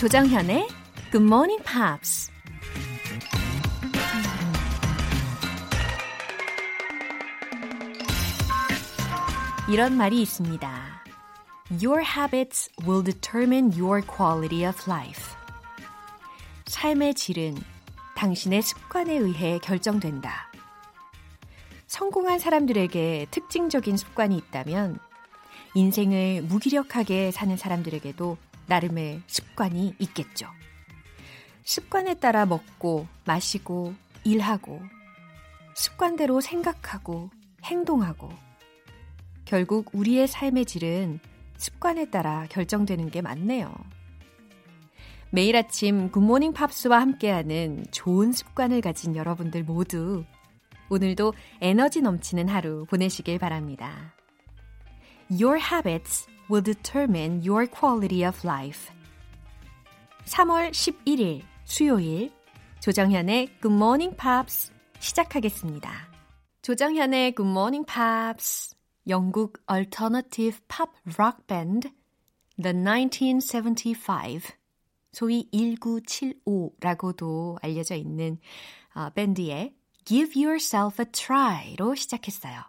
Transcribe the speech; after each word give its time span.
조정현의 0.00 0.66
Good 1.12 1.26
Morning 1.26 1.62
Pops. 1.62 2.32
이런 9.68 9.98
말이 9.98 10.22
있습니다. 10.22 11.04
Your 11.84 12.02
habits 12.02 12.70
will 12.82 13.04
determine 13.04 13.78
your 13.78 14.00
quality 14.00 14.66
of 14.66 14.90
life. 14.90 15.22
삶의 16.64 17.12
질은 17.12 17.58
당신의 18.16 18.62
습관에 18.62 19.12
의해 19.12 19.58
결정된다. 19.58 20.50
성공한 21.88 22.38
사람들에게 22.38 23.26
특징적인 23.30 23.98
습관이 23.98 24.34
있다면 24.38 24.98
인생을 25.74 26.44
무기력하게 26.44 27.32
사는 27.32 27.54
사람들에게도 27.54 28.38
나름의 28.70 29.22
습관이 29.26 29.96
있겠죠. 29.98 30.46
습관에 31.64 32.14
따라 32.14 32.46
먹고 32.46 33.08
마시고 33.24 33.94
일하고 34.22 34.80
습관대로 35.74 36.40
생각하고 36.40 37.30
행동하고 37.64 38.30
결국 39.44 39.90
우리의 39.92 40.28
삶의 40.28 40.66
질은 40.66 41.18
습관에 41.56 42.10
따라 42.10 42.46
결정되는 42.48 43.10
게 43.10 43.20
맞네요. 43.22 43.74
매일 45.30 45.56
아침 45.56 46.10
굿모닝 46.12 46.52
팝스와 46.52 47.00
함께하는 47.00 47.86
좋은 47.90 48.32
습관을 48.32 48.82
가진 48.82 49.16
여러분들 49.16 49.64
모두 49.64 50.24
오늘도 50.90 51.34
에너지 51.60 52.02
넘치는 52.02 52.48
하루 52.48 52.86
보내시길 52.86 53.38
바랍니다. 53.38 54.14
Your 55.30 55.58
habits 55.58 56.26
will 56.48 56.60
determine 56.60 57.44
your 57.44 57.68
quality 57.68 58.24
of 58.24 58.44
life. 58.44 58.90
3월 60.24 60.72
11일 60.72 61.42
수요일 61.64 62.32
조정현의 62.80 63.60
Good 63.62 63.72
Morning 63.72 64.16
Pops 64.16 64.72
시작하겠습니다. 64.98 66.10
조정현의 66.62 67.36
Good 67.36 67.48
Morning 67.48 67.86
Pops 67.86 68.74
영국 69.06 69.62
alternative 69.70 70.58
pop 70.66 70.90
rock 71.16 71.46
band 71.46 71.90
The 72.60 72.74
1975 72.74 74.50
소위 75.12 75.48
1975라고도 75.52 77.56
알려져 77.62 77.94
있는 77.94 78.40
어, 78.96 79.10
밴드의 79.10 79.76
Give 80.04 80.44
Yourself 80.44 81.00
a 81.00 81.06
Try로 81.06 81.94
시작했어요. 81.94 82.64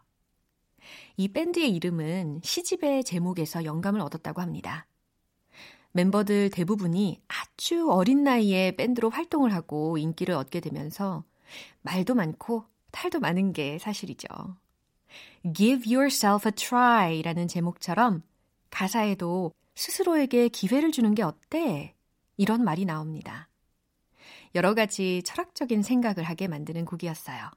이 1.22 1.27
밴드의 1.27 1.69
이름은 1.75 2.41
시집의 2.44 3.03
제목에서 3.03 3.64
영감을 3.64 4.02
얻었다고 4.02 4.41
합니다. 4.41 4.88
멤버들 5.91 6.50
대부분이 6.50 7.22
아주 7.28 7.91
어린 7.91 8.23
나이에 8.23 8.75
밴드로 8.75 9.11
활동을 9.11 9.53
하고 9.53 10.00
인기를 10.00 10.33
얻게 10.33 10.59
되면서 10.59 11.23
말도 11.83 12.16
많고 12.16 12.66
탈도 12.89 13.19
많은 13.19 13.53
게 13.53 13.78
사실이죠. 13.78 14.28
Give 15.53 15.95
yourself 15.95 16.47
a 16.47 16.53
try 16.53 17.22
라는 17.22 17.47
제목처럼 17.47 18.23
가사에도 18.72 19.53
스스로에게 19.75 20.47
기회를 20.47 20.91
주는 20.91 21.13
게 21.13 21.22
어때? 21.22 21.94
이런 22.35 22.63
말이 22.63 22.83
나옵니다. 22.83 23.47
여러 24.56 24.73
가지 24.73 25.22
철학적인 25.23 25.83
생각을 25.83 26.23
하게 26.23 26.47
만드는 26.47 26.83
곡이었어요. 26.85 27.52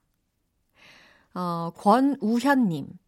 어, 1.32 1.72
권우현님. 1.78 2.98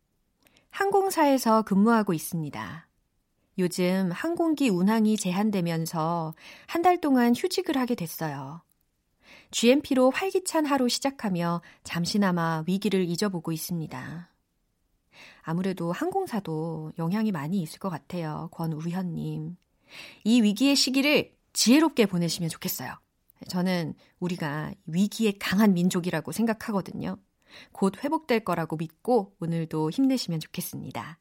항공사에서 0.80 1.62
근무하고 1.62 2.12
있습니다. 2.12 2.86
요즘 3.58 4.10
항공기 4.12 4.68
운항이 4.68 5.16
제한되면서 5.16 6.34
한 6.66 6.82
달 6.82 7.00
동안 7.00 7.34
휴직을 7.34 7.78
하게 7.78 7.94
됐어요. 7.94 8.60
GMP로 9.52 10.10
활기찬 10.10 10.66
하루 10.66 10.90
시작하며 10.90 11.62
잠시나마 11.82 12.62
위기를 12.66 13.08
잊어보고 13.08 13.52
있습니다. 13.52 14.30
아무래도 15.40 15.92
항공사도 15.92 16.92
영향이 16.98 17.32
많이 17.32 17.62
있을 17.62 17.78
것 17.78 17.88
같아요. 17.88 18.50
권우현님. 18.52 19.56
이 20.24 20.42
위기의 20.42 20.76
시기를 20.76 21.32
지혜롭게 21.54 22.04
보내시면 22.04 22.50
좋겠어요. 22.50 22.92
저는 23.48 23.94
우리가 24.20 24.72
위기에 24.84 25.32
강한 25.40 25.72
민족이라고 25.72 26.32
생각하거든요. 26.32 27.16
곧 27.72 28.02
회복될 28.02 28.40
거라고 28.44 28.76
믿고 28.76 29.34
오늘도 29.40 29.90
힘내시면 29.90 30.40
좋겠습니다. 30.40 31.18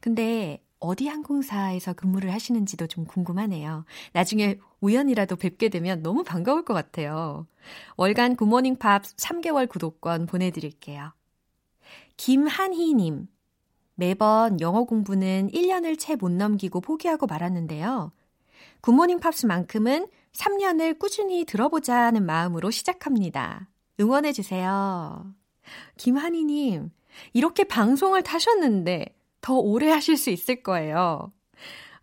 근데 0.00 0.62
어디 0.78 1.08
항공사에서 1.08 1.94
근무를 1.94 2.32
하시는지도 2.32 2.86
좀 2.86 3.06
궁금하네요. 3.06 3.84
나중에 4.12 4.58
우연이라도 4.80 5.36
뵙게 5.36 5.70
되면 5.70 6.02
너무 6.02 6.24
반가울 6.24 6.64
것 6.64 6.74
같아요. 6.74 7.46
월간 7.96 8.36
굿모닝 8.36 8.76
팝 8.76 9.02
3개월 9.02 9.68
구독권 9.68 10.26
보내드릴게요. 10.26 11.12
김한희님. 12.16 13.28
매번 13.96 14.60
영어 14.60 14.84
공부는 14.84 15.50
1년을 15.52 15.98
채 15.98 16.16
못 16.16 16.30
넘기고 16.30 16.80
포기하고 16.80 17.26
말았는데요. 17.26 18.12
굿모닝 18.80 19.20
팝스만큼은 19.20 20.08
3년을 20.32 20.98
꾸준히 20.98 21.44
들어보자는 21.44 22.26
마음으로 22.26 22.70
시작합니다. 22.70 23.68
응원해주세요. 24.00 25.32
김한희님, 25.96 26.90
이렇게 27.32 27.64
방송을 27.64 28.22
타셨는데 28.22 29.06
더 29.40 29.54
오래 29.54 29.90
하실 29.90 30.16
수 30.16 30.30
있을 30.30 30.62
거예요. 30.62 31.32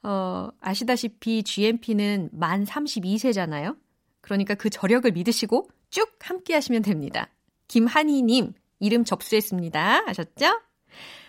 어, 0.04 0.50
아시다시피 0.60 1.44
GMP는 1.44 2.30
만 2.32 2.66
32세잖아요? 2.66 3.78
그러니까 4.22 4.56
그 4.56 4.70
저력을 4.70 5.12
믿으시고 5.12 5.70
쭉 5.90 6.18
함께 6.20 6.54
하시면 6.54 6.82
됩니다. 6.82 7.30
김한희님, 7.68 8.54
이름 8.80 9.04
접수했습니다. 9.04 10.04
아셨죠? 10.08 10.62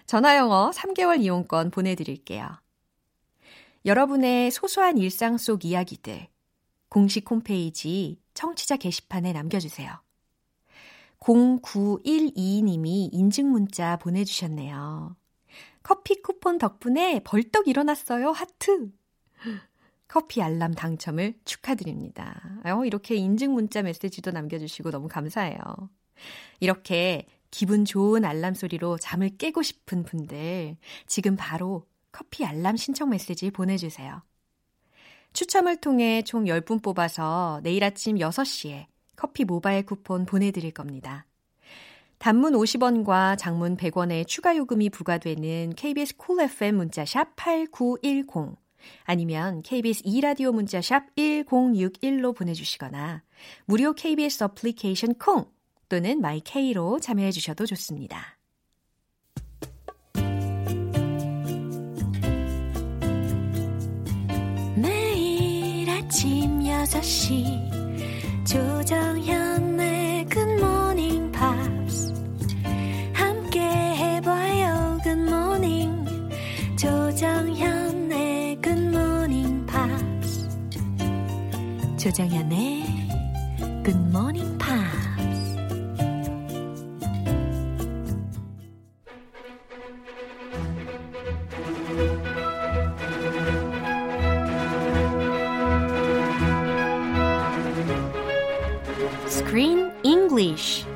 전화영어 0.06 0.70
3개월 0.74 1.22
이용권 1.22 1.70
보내드릴게요. 1.70 2.48
여러분의 3.84 4.50
소소한 4.50 4.98
일상 4.98 5.38
속 5.38 5.64
이야기들, 5.64 6.28
공식 6.88 7.30
홈페이지 7.30 8.20
청취자 8.34 8.76
게시판에 8.76 9.32
남겨주세요. 9.32 10.00
0912님이 11.22 13.08
인증 13.12 13.50
문자 13.50 13.96
보내주셨네요. 13.96 15.16
커피 15.82 16.20
쿠폰 16.20 16.58
덕분에 16.58 17.20
벌떡 17.24 17.68
일어났어요. 17.68 18.30
하트. 18.30 18.90
커피 20.08 20.42
알람 20.42 20.74
당첨을 20.74 21.34
축하드립니다. 21.44 22.60
어, 22.64 22.84
이렇게 22.84 23.14
인증 23.14 23.54
문자 23.54 23.82
메시지도 23.82 24.30
남겨주시고 24.30 24.90
너무 24.90 25.08
감사해요. 25.08 25.58
이렇게 26.60 27.26
기분 27.50 27.84
좋은 27.84 28.24
알람 28.24 28.54
소리로 28.54 28.98
잠을 28.98 29.36
깨고 29.36 29.62
싶은 29.62 30.04
분들 30.04 30.76
지금 31.06 31.36
바로 31.36 31.86
커피 32.10 32.44
알람 32.44 32.76
신청 32.76 33.10
메시지 33.10 33.50
보내주세요. 33.50 34.22
추첨을 35.32 35.76
통해 35.76 36.22
총 36.22 36.44
10분 36.44 36.82
뽑아서 36.82 37.60
내일 37.62 37.84
아침 37.84 38.16
6시에 38.16 38.91
커피 39.22 39.44
모바일 39.44 39.86
쿠폰 39.86 40.26
보내드릴 40.26 40.72
겁니다. 40.72 41.26
단문 42.18 42.54
50원과 42.54 43.38
장문 43.38 43.76
100원의 43.76 44.26
추가 44.26 44.56
요금이 44.56 44.90
부과되는 44.90 45.74
KBS 45.76 46.16
cool 46.16 46.50
FM 46.50 46.74
문자샵 46.74 47.36
8910 47.36 48.56
아니면 49.04 49.62
KBS 49.62 50.02
2라디오 50.02 50.52
문자샵 50.52 51.14
1061로 51.14 52.36
보내주시거나 52.36 53.22
무료 53.64 53.92
KBS 53.92 54.42
어플리케이션 54.42 55.14
콩 55.14 55.46
또는 55.88 56.20
마이케이로 56.20 56.98
참여해 56.98 57.30
주셔도 57.30 57.64
좋습니다. 57.64 58.40
매일 64.74 65.88
아침 65.90 66.58
6시 66.58 67.81
조정현의 68.44 70.26
굿모닝 70.26 71.30
팝스 71.30 72.12
함께 73.12 73.60
해봐요 73.60 74.98
굿모닝 75.04 76.04
조정현의 76.76 78.60
굿모닝 78.60 79.64
팝스 79.66 80.48
조정현의 81.96 82.84
굿모닝 83.84 84.58
팝스 84.58 84.61
English. 100.32 100.86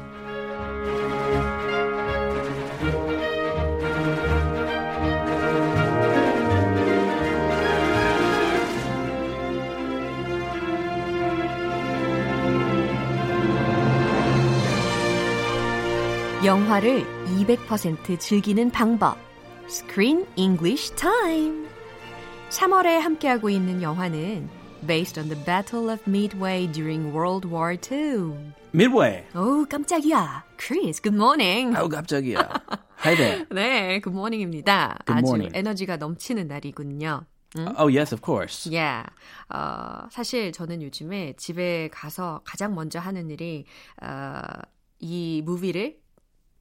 영화를 16.42 17.04
200% 17.26 18.18
즐기는 18.18 18.70
방법. 18.70 19.18
Screen 19.68 20.24
English 20.36 20.94
Time. 20.94 21.68
3월에 22.48 23.00
함께하고 23.00 23.50
있는 23.50 23.82
영화는 23.82 24.48
based 24.86 25.18
on 25.18 25.28
the 25.28 25.36
Battle 25.44 25.90
of 25.90 26.00
Midway 26.06 26.66
during 26.68 27.12
World 27.12 27.44
War 27.44 27.72
II. 27.74 28.34
Midway. 28.72 29.24
오, 29.34 29.66
깜짝이야. 29.68 30.44
Chris, 30.58 31.00
good 31.02 31.14
morning. 31.16 31.74
아우 31.76 31.88
깜짝이야. 31.88 32.38
Hi 33.04 33.16
there. 33.16 33.46
네, 33.50 34.00
good 34.00 34.14
morning입니다. 34.16 34.98
Good 35.06 35.18
아주 35.18 35.26
morning. 35.26 35.52
에너지가 35.56 35.96
넘치는 35.96 36.46
날이군요. 36.48 37.24
Oh 37.78 37.88
yes, 37.88 38.12
of 38.12 38.20
course. 38.24 38.68
Yeah. 38.70 39.08
어, 39.48 40.08
사실 40.10 40.52
저는 40.52 40.82
요즘에 40.82 41.34
집에 41.36 41.88
가서 41.88 42.42
가장 42.44 42.74
먼저 42.74 42.98
하는 42.98 43.30
일이 43.30 43.64
어, 44.02 44.42
이 44.98 45.42
무비를 45.44 45.96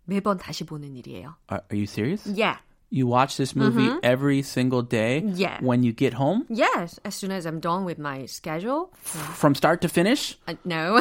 매번 0.06 0.38
다시 0.38 0.66
보는 0.66 0.96
일이에요. 0.96 1.36
Are, 1.52 1.62
are 1.72 1.78
you 1.78 1.84
serious? 1.84 2.26
Yeah. 2.28 2.60
You 2.95 3.07
watch 3.07 3.37
this 3.37 3.55
movie 3.55 3.87
every 4.03 4.43
single 4.43 4.83
day 4.83 5.23
Yeah. 5.23 5.59
when 5.63 5.85
you 5.85 5.93
get 5.93 6.13
home 6.13 6.43
Yes, 6.51 6.99
as 7.05 7.15
soon 7.15 7.31
as 7.31 7.47
I'm 7.47 7.61
done 7.61 7.85
with 7.85 8.01
my 8.03 8.27
schedule. 8.27 8.91
from 9.39 9.55
start 9.55 9.81
to 9.83 9.89
finish? 9.89 10.37
Uh, 10.49 10.55
no. 10.65 10.99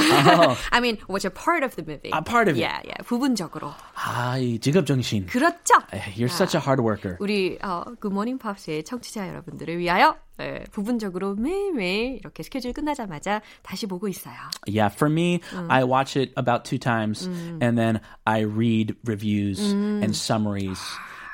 I 0.72 0.82
mean, 0.82 1.00
watch 1.08 1.26
a 1.26 1.32
part 1.32 1.64
of 1.64 1.76
the 1.76 1.82
movie. 1.82 2.12
A 2.14 2.22
part 2.22 2.48
of 2.48 2.58
it. 2.58 2.62
Yeah, 2.62 2.78
yeah. 2.86 3.02
부분적으로. 3.02 3.74
아, 3.96 4.38
이 4.38 4.60
직업 4.60 4.86
정신. 4.86 5.26
그렇죠. 5.26 5.82
You're 6.16 6.30
such 6.30 6.54
a 6.54 6.62
hard 6.62 6.80
worker. 6.80 7.18
우리 7.20 7.58
어, 7.64 7.84
굿모닝 8.00 8.38
팝스의 8.38 8.84
청취자 8.84 9.28
여러분들을 9.28 9.80
위하여 9.80 10.16
네, 10.38 10.66
부분적으로 10.72 11.34
매일매일 11.34 12.18
이렇게 12.20 12.44
스케줄 12.44 12.72
끝나자마자 12.72 13.42
다시 13.64 13.88
보고 13.88 14.08
있어요. 14.08 14.36
Yeah, 14.68 14.94
for 14.94 15.10
me, 15.12 15.42
I 15.70 15.84
watch 15.84 16.16
it 16.16 16.34
about 16.38 16.66
two 16.66 16.78
times 16.78 17.26
and 17.60 17.76
then 17.80 18.00
I 18.28 18.42
read 18.46 18.94
reviews 19.08 19.60
and 19.74 20.16
summaries. 20.16 20.80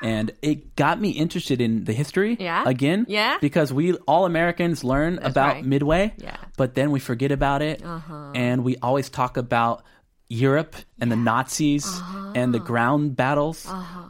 And 0.01 0.31
it 0.41 0.75
got 0.75 0.99
me 0.99 1.09
interested 1.11 1.61
in 1.61 1.83
the 1.85 1.93
history 1.93 2.37
Yeah? 2.39 2.63
again. 2.65 3.05
Yeah? 3.07 3.37
Because 3.39 3.71
we 3.71 3.93
all 4.07 4.25
Americans 4.25 4.83
learn 4.83 5.19
about 5.19 5.55
right. 5.55 5.65
Midway, 5.65 6.13
Yeah. 6.17 6.37
but 6.57 6.73
then 6.75 6.91
we 6.91 6.99
forget 6.99 7.31
about 7.31 7.61
it. 7.61 7.83
Uh-huh. 7.85 8.31
And 8.33 8.63
we 8.63 8.77
always 8.81 9.09
talk 9.09 9.37
about 9.37 9.83
Europe 10.27 10.75
and 11.00 11.10
the 11.10 11.16
Nazis 11.16 11.86
and 12.34 12.52
the 12.52 12.60
ground 12.60 13.16
battles. 13.16 13.66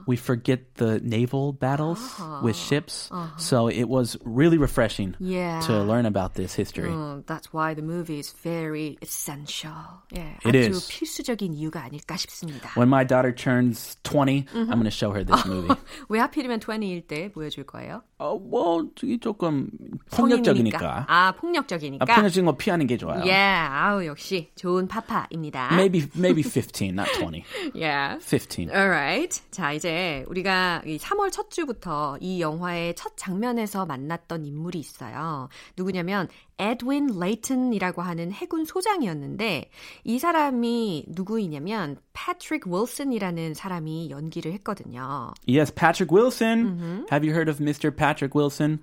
We 0.06 0.16
forget 0.16 0.74
the 0.76 1.00
naval 1.02 1.52
battles 1.52 1.98
with 2.42 2.54
ships. 2.56 3.10
So 3.38 3.68
it 3.68 3.88
was 3.88 4.16
really 4.24 4.58
refreshing 4.58 5.14
Yeah. 5.18 5.60
to 5.66 5.82
learn 5.82 6.06
about 6.06 6.34
this 6.34 6.54
history. 6.54 6.90
음, 6.90 7.24
that's 7.26 7.52
why 7.52 7.74
the 7.74 7.82
movie 7.82 8.18
is 8.18 8.32
very 8.42 8.96
essential. 9.02 9.74
예, 10.14 10.36
It 10.44 10.54
아주 10.54 10.70
is. 10.70 10.88
필수적인 10.88 11.54
이유가 11.54 11.82
아닐까 11.84 12.16
싶습니다. 12.16 12.70
When 12.76 12.88
my 12.88 13.04
daughter 13.04 13.32
turns 13.34 13.96
20, 14.04 14.46
I'm 14.54 14.66
going 14.78 14.84
to 14.84 14.90
show 14.90 15.10
her 15.12 15.24
this 15.24 15.44
movie. 15.46 15.74
왜 16.08 16.20
하필이면 16.20 16.60
20일 16.60 17.06
때 17.08 17.30
보여줄 17.32 17.64
거예요? 17.64 18.02
어, 18.18 18.38
뭐, 18.38 18.84
저기 18.94 19.18
조금 19.18 19.68
성인이니까. 20.08 20.16
폭력적이니까. 20.16 21.04
아, 21.08 21.32
폭력적이니까. 21.32 22.04
아, 22.08 22.14
폭력적인 22.14 22.46
거 22.46 22.56
피하는 22.56 22.86
게 22.86 22.96
좋아요. 22.96 23.22
예, 23.26 23.34
아우 23.34 24.04
역시 24.04 24.50
좋은 24.54 24.86
파파입니다. 24.88 25.70
Maybe, 25.74 26.08
maybe 26.16 26.42
15, 26.42 26.79
Not 26.89 27.07
20. 27.19 27.43
Yeah. 27.73 28.17
15. 28.19 28.69
Alright. 28.69 29.41
자, 29.51 29.71
이제 29.71 30.25
우리가 30.27 30.81
이 30.85 30.97
3월 30.97 31.31
첫 31.31 31.49
주부터 31.51 32.17
이 32.19 32.41
영화의 32.41 32.95
첫 32.95 33.15
장면에서 33.15 33.85
만났던 33.85 34.45
인물이 34.45 34.79
있어요. 34.79 35.49
누구냐면 35.77 36.27
에드윈 36.57 37.19
레이튼이라고 37.19 38.01
하는 38.01 38.31
해군 38.31 38.65
소장이었는데 38.65 39.69
이 40.03 40.19
사람이 40.19 41.05
누구이냐면 41.07 41.97
패트릭 42.13 42.67
윌슨이라는 42.67 43.53
사람이 43.53 44.09
연기를 44.11 44.53
했거든요. 44.53 45.33
Yes, 45.47 45.73
Patrick 45.73 46.15
Wilson. 46.15 47.05
Have 47.11 47.23
you 47.27 47.33
heard 47.33 47.49
of 47.49 47.59
Mr. 47.59 47.95
Patrick 47.95 48.35
Wilson? 48.35 48.79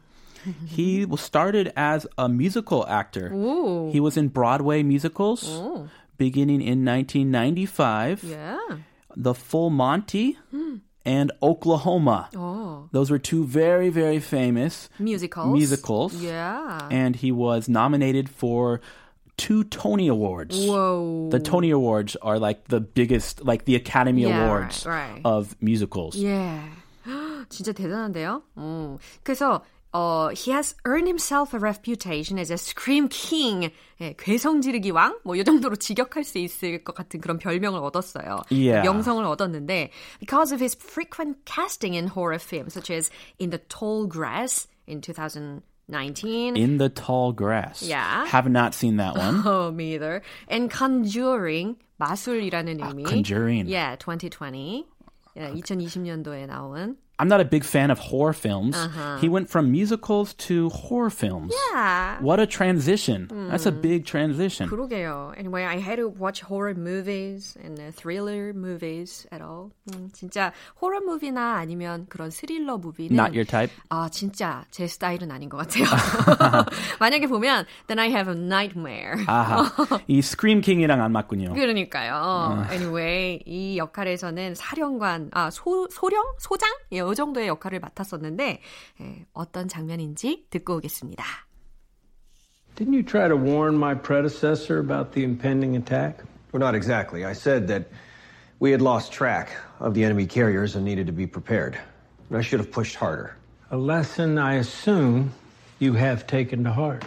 he 0.67 1.05
was 1.05 1.21
started 1.21 1.73
as 1.77 2.07
a 2.17 2.29
musical 2.29 2.85
actor. 2.89 3.31
오. 3.33 3.91
He 3.93 4.01
was 4.01 4.17
in 4.17 4.29
Broadway 4.29 4.83
musicals 4.83 5.45
오. 5.49 5.89
beginning 6.18 6.62
in 6.62 6.86
1995. 6.86 8.24
Yeah. 8.24 8.58
The 9.16 9.34
Full 9.34 9.70
Monty 9.70 10.38
and 11.06 11.32
Oklahoma. 11.42 12.30
어. 12.34 12.88
Those 12.92 13.12
were 13.12 13.20
two 13.20 13.44
very, 13.46 13.90
very 13.90 14.20
famous 14.20 14.90
Musicals. 15.00 15.54
musicals. 15.54 16.16
Yeah. 16.16 16.88
and 16.90 17.16
he 17.16 17.32
was 17.32 17.68
nominated 17.70 18.30
for 18.30 18.82
two 19.38 19.64
Tony 19.66 20.08
Awards. 20.08 20.58
Whoa. 20.66 21.30
The 21.32 21.40
Tony 21.40 21.70
Awards 21.72 22.16
are 22.22 22.40
like 22.40 22.68
the 22.70 22.80
biggest, 22.80 23.44
like 23.44 23.66
the 23.66 23.76
Academy 23.76 24.24
Yeah, 24.24 24.46
Awards 24.46 24.86
right, 24.86 25.14
right. 25.14 25.22
of 25.26 25.56
musicals. 25.62 26.16
예. 26.18 26.60
진짜 27.50 27.74
대단한데요? 27.74 28.42
어. 28.56 28.98
그래서 29.24 29.62
어, 29.96 30.32
he 30.34 30.50
has 30.52 30.74
earned 30.86 31.06
himself 31.08 31.54
a 31.54 31.60
reputation 31.60 32.40
as 32.40 32.50
a 32.50 32.58
scream 32.58 33.08
king. 33.10 33.70
예, 34.02 34.16
괴성 34.18 34.62
지르기 34.62 34.90
왕? 34.90 35.20
뭐 35.24 35.36
이 35.38 35.44
정도로 35.44 35.76
직역할 35.76 36.24
수 36.24 36.40
있을 36.40 36.84
것 36.84 36.96
같은 36.96 37.22
그런 37.22 37.38
별명을 37.38 37.80
얻었어요. 37.80 38.42
Yeah. 38.50 38.82
명성을 38.82 39.24
얻었는데 39.24 39.92
because 40.20 40.52
of 40.52 40.60
his 40.60 40.76
frequent 40.76 41.46
casting 41.46 41.94
in 41.94 42.08
horror 42.08 42.40
films 42.40 42.74
such 42.74 42.90
as 42.90 43.12
In 43.38 43.52
the 43.52 43.60
Tall 43.70 44.08
Grass 44.08 44.68
in 44.88 45.00
2019. 45.02 46.58
In 46.58 46.78
the 46.80 46.90
Tall 46.90 47.32
Grass. 47.34 47.84
Yeah. 47.84 48.26
Have 48.26 48.50
not 48.50 48.74
seen 48.74 48.98
that 48.98 49.16
one. 49.16 49.44
Oh, 49.46 49.72
me 49.72 49.94
either. 49.94 50.24
And 50.48 50.72
Conjuring, 50.72 51.76
마술이라는 52.02 52.80
의미. 52.80 53.06
Conjuring. 53.06 53.68
Yeah, 53.68 53.96
2020. 53.98 54.86
예, 55.38 55.52
2020년도에 55.54 56.48
나온. 56.48 56.98
I'm 57.20 57.28
not 57.30 57.40
a 57.40 57.46
big 57.46 57.64
fan 57.64 57.92
of 57.92 58.00
horror 58.00 58.34
films. 58.34 58.76
He 59.22 59.30
went 59.30 59.48
from 59.48 59.72
musicals 59.72 60.34
to 60.50 60.70
horror 60.70 61.12
films. 61.12 61.54
Yeah. 61.72 62.18
What 62.20 62.40
a 62.40 62.48
transition. 62.48 63.30
That's 63.52 63.68
a 63.68 63.72
big 63.72 64.06
transition. 64.06 64.68
그러게요. 64.68 65.32
Anyway, 65.38 65.64
I 65.64 65.78
had 65.78 65.98
to 65.98 66.10
watch 66.10 66.42
horror 66.42 66.74
movies 66.74 67.56
and 67.64 67.80
uh, 67.80 67.92
thriller 67.92 68.52
movies 68.52 69.28
at 69.32 69.42
all. 69.42 69.72
음, 69.94 70.10
진짜 70.12 70.52
호러 70.82 71.02
무비나 71.02 71.58
아니면 71.62 72.08
그런 72.10 72.32
스릴러 72.32 72.80
무비는 72.80 73.16
Not 73.16 73.32
your 73.34 73.46
type? 73.46 73.72
아 73.90 74.10
진짜 74.10 74.66
제 74.72 74.88
스타일은 74.88 75.30
아닌 75.32 75.50
것 75.50 75.58
같아요. 75.58 75.86
만약에 77.00 77.28
보면 77.28 77.66
then 77.88 78.00
I 78.00 78.10
have 78.10 78.28
a 78.28 78.38
nightmare. 78.38 79.24
아하. 79.28 79.70
이 80.08 80.18
Scream 80.18 80.62
King이랑 80.62 81.02
안 81.02 81.12
맞군요. 81.12 81.54
그러니까요. 81.54 82.66
Anyway, 82.72 83.40
이 83.46 83.78
역할에서는 83.78 84.56
사령관, 84.56 85.30
아, 85.32 85.52
소, 85.52 85.88
소령? 85.92 86.24
소장? 86.40 86.70
예, 86.92 87.04
이 87.13 87.15
정도의 87.15 87.49
역할을 87.49 87.81
맡았었는데, 87.81 88.61
예, 89.01 89.27
어떤 89.33 89.69
장면인지 89.69 90.47
듣고 90.51 90.77
오겠습니다. 90.77 91.25
Didn't 92.77 92.95
you 92.95 93.03
try 93.03 93.29
to 93.29 93.37
warn 93.37 93.75
my 93.75 93.95
predecessor 93.95 94.79
about 94.79 95.13
the 95.13 95.25
impending 95.25 95.77
attack? 95.77 96.23
Well, 96.53 96.61
not 96.61 96.75
exactly. 96.75 97.25
I 97.25 97.33
said 97.33 97.67
that 97.69 97.91
we 98.61 98.71
had 98.71 98.81
lost 98.81 99.13
track 99.13 99.51
of 99.81 99.95
the 99.95 100.05
enemy 100.05 100.27
carriers 100.27 100.77
and 100.77 100.85
needed 100.85 101.07
to 101.07 101.13
be 101.13 101.27
prepared. 101.27 101.79
I 102.31 102.41
should 102.41 102.61
have 102.61 102.71
pushed 102.71 102.97
harder. 102.97 103.37
A 103.71 103.77
lesson 103.77 104.39
I 104.39 104.57
assume 104.57 105.33
you 105.79 105.95
have 105.95 106.27
taken 106.27 106.65
to 106.65 106.73
heart. 106.73 107.05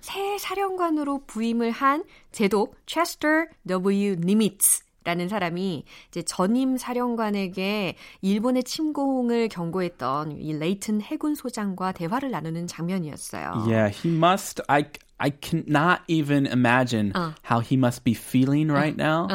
새 0.00 0.38
사령관으로 0.38 1.24
부임을 1.26 1.70
한 1.70 2.04
제독 2.30 2.76
체스터 2.86 3.46
W 3.66 4.16
니미츠 4.16 4.83
라는 5.05 5.29
사람이 5.29 5.85
이제 6.09 6.21
전임 6.23 6.77
사령관에게 6.77 7.95
일본의 8.21 8.63
침공을 8.65 9.47
경고했던 9.47 10.33
이 10.33 10.53
레이튼 10.53 11.01
해군 11.01 11.35
소장과 11.35 11.93
대화를 11.93 12.31
나누는 12.31 12.67
장면이었어요. 12.67 13.65
Yeah, 13.67 13.89
he 13.89 14.11
must. 14.15 14.61
I 14.67 14.85
I 15.17 15.31
cannot 15.41 16.01
even 16.07 16.45
imagine 16.45 17.11
how 17.43 17.59
he 17.61 17.75
must 17.75 18.03
be 18.03 18.13
feeling 18.13 18.69
right 18.71 18.95
now 18.95 19.27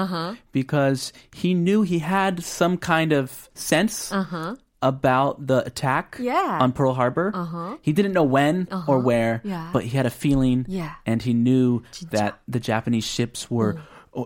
because 0.53 1.13
he 1.35 1.55
knew 1.55 1.83
he 1.83 1.99
had 1.99 2.41
some 2.43 2.77
kind 2.79 3.13
of 3.13 3.49
sense 3.55 4.13
about 4.83 5.47
the 5.47 5.65
attack 5.67 6.17
Yeah. 6.21 6.59
on 6.61 6.73
Pearl 6.73 6.95
Harbor. 6.95 7.33
He 7.83 7.93
didn't 7.93 8.13
know 8.13 8.25
when 8.25 8.69
or 8.87 8.99
where, 8.99 9.41
Yeah. 9.45 9.71
but 9.73 9.85
he 9.85 9.97
had 9.97 10.07
a 10.07 10.11
feeling, 10.13 10.65
Yeah. 10.69 10.93
and 11.07 11.23
he 11.23 11.33
knew 11.35 11.83
that 12.13 12.41
the 12.49 12.61
Japanese 12.61 13.05
ships 13.05 13.51
were 13.51 13.77
oh, 13.79 13.83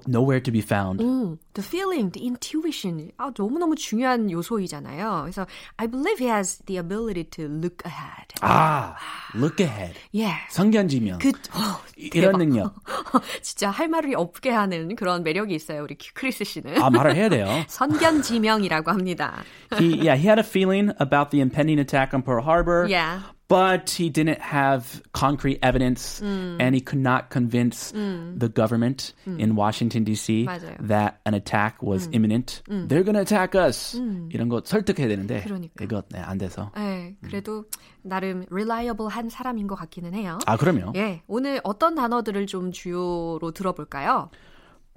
nowhere 0.06 0.40
to 0.40 0.52
be 0.52 0.60
found. 0.60 1.00
음, 1.02 1.38
the 1.54 1.64
feeling, 1.64 2.12
the 2.12 2.22
intuition, 2.24 3.10
아, 3.16 3.32
너무너무 3.36 3.74
중요한 3.74 4.30
요소이잖아요. 4.30 5.22
그래서 5.22 5.46
I 5.76 5.86
believe 5.86 6.18
he 6.18 6.28
has 6.30 6.58
the 6.66 6.78
ability 6.78 7.24
to 7.24 7.46
look 7.48 7.82
ahead. 7.86 8.34
Ah, 8.42 8.96
look 9.34 9.60
ahead. 9.60 9.98
Yeah. 10.12 10.36
성견지명. 10.50 11.18
그, 11.18 11.30
어, 11.30 11.80
이런 11.96 12.38
능력. 12.38 12.74
진짜 13.42 13.70
할 13.70 13.88
말을 13.88 14.14
없게 14.16 14.50
하는 14.50 14.94
그런 14.94 15.22
매력이 15.22 15.54
있어요. 15.54 15.82
우리 15.82 15.96
크리스 15.96 16.44
씨는. 16.44 16.80
아, 16.80 16.90
말을 16.90 17.16
해야 17.16 17.28
돼요. 17.28 17.46
선견지명이라고 17.68 18.90
합니다. 18.90 19.42
he 19.78 19.98
yeah 20.00 20.16
he 20.16 20.26
had 20.28 20.38
a 20.38 20.44
feeling 20.44 20.92
about 21.00 21.30
the 21.30 21.40
impending 21.40 21.78
attack 21.80 22.12
on 22.12 22.22
Pearl 22.22 22.42
Harbor. 22.42 22.86
Yeah. 22.88 23.22
but 23.52 23.88
he 23.88 24.10
didn't 24.10 24.40
have 24.40 25.02
concrete 25.12 25.58
evidence 25.62 26.20
mm. 26.20 26.56
and 26.60 26.74
he 26.74 26.80
could 26.80 27.00
not 27.00 27.30
convince 27.30 27.92
mm. 27.92 28.38
the 28.38 28.48
government 28.48 29.14
mm. 29.26 29.40
in 29.40 29.56
Washington 29.56 30.04
D.C. 30.04 30.44
맞아요. 30.44 30.76
that 30.86 31.20
an 31.24 31.34
attack 31.34 31.82
was 31.82 32.08
imminent. 32.12 32.62
They're 32.68 33.02
going 33.02 33.14
to 33.14 33.22
attack 33.22 33.54
us. 33.54 33.96
이런 34.30 34.48
거 34.48 34.60
설득해야 34.64 35.08
되는데 35.08 35.42
그러니까. 35.42 35.82
이거 35.82 36.02
네, 36.10 36.20
안 36.20 36.36
돼서. 36.36 36.70
네, 36.76 37.16
그래도 37.22 37.64
나름 38.02 38.44
reliable한 38.50 39.30
사람인 39.30 39.66
것 39.66 39.76
같기는 39.76 40.14
해요. 40.14 40.38
아 40.46 40.56
그럼요. 40.56 40.92
예, 40.96 41.22
오늘 41.26 41.60
어떤 41.64 41.94
단어들을 41.94 42.46
좀 42.46 42.70
주요로 42.70 43.52
들어볼까요? 43.52 44.30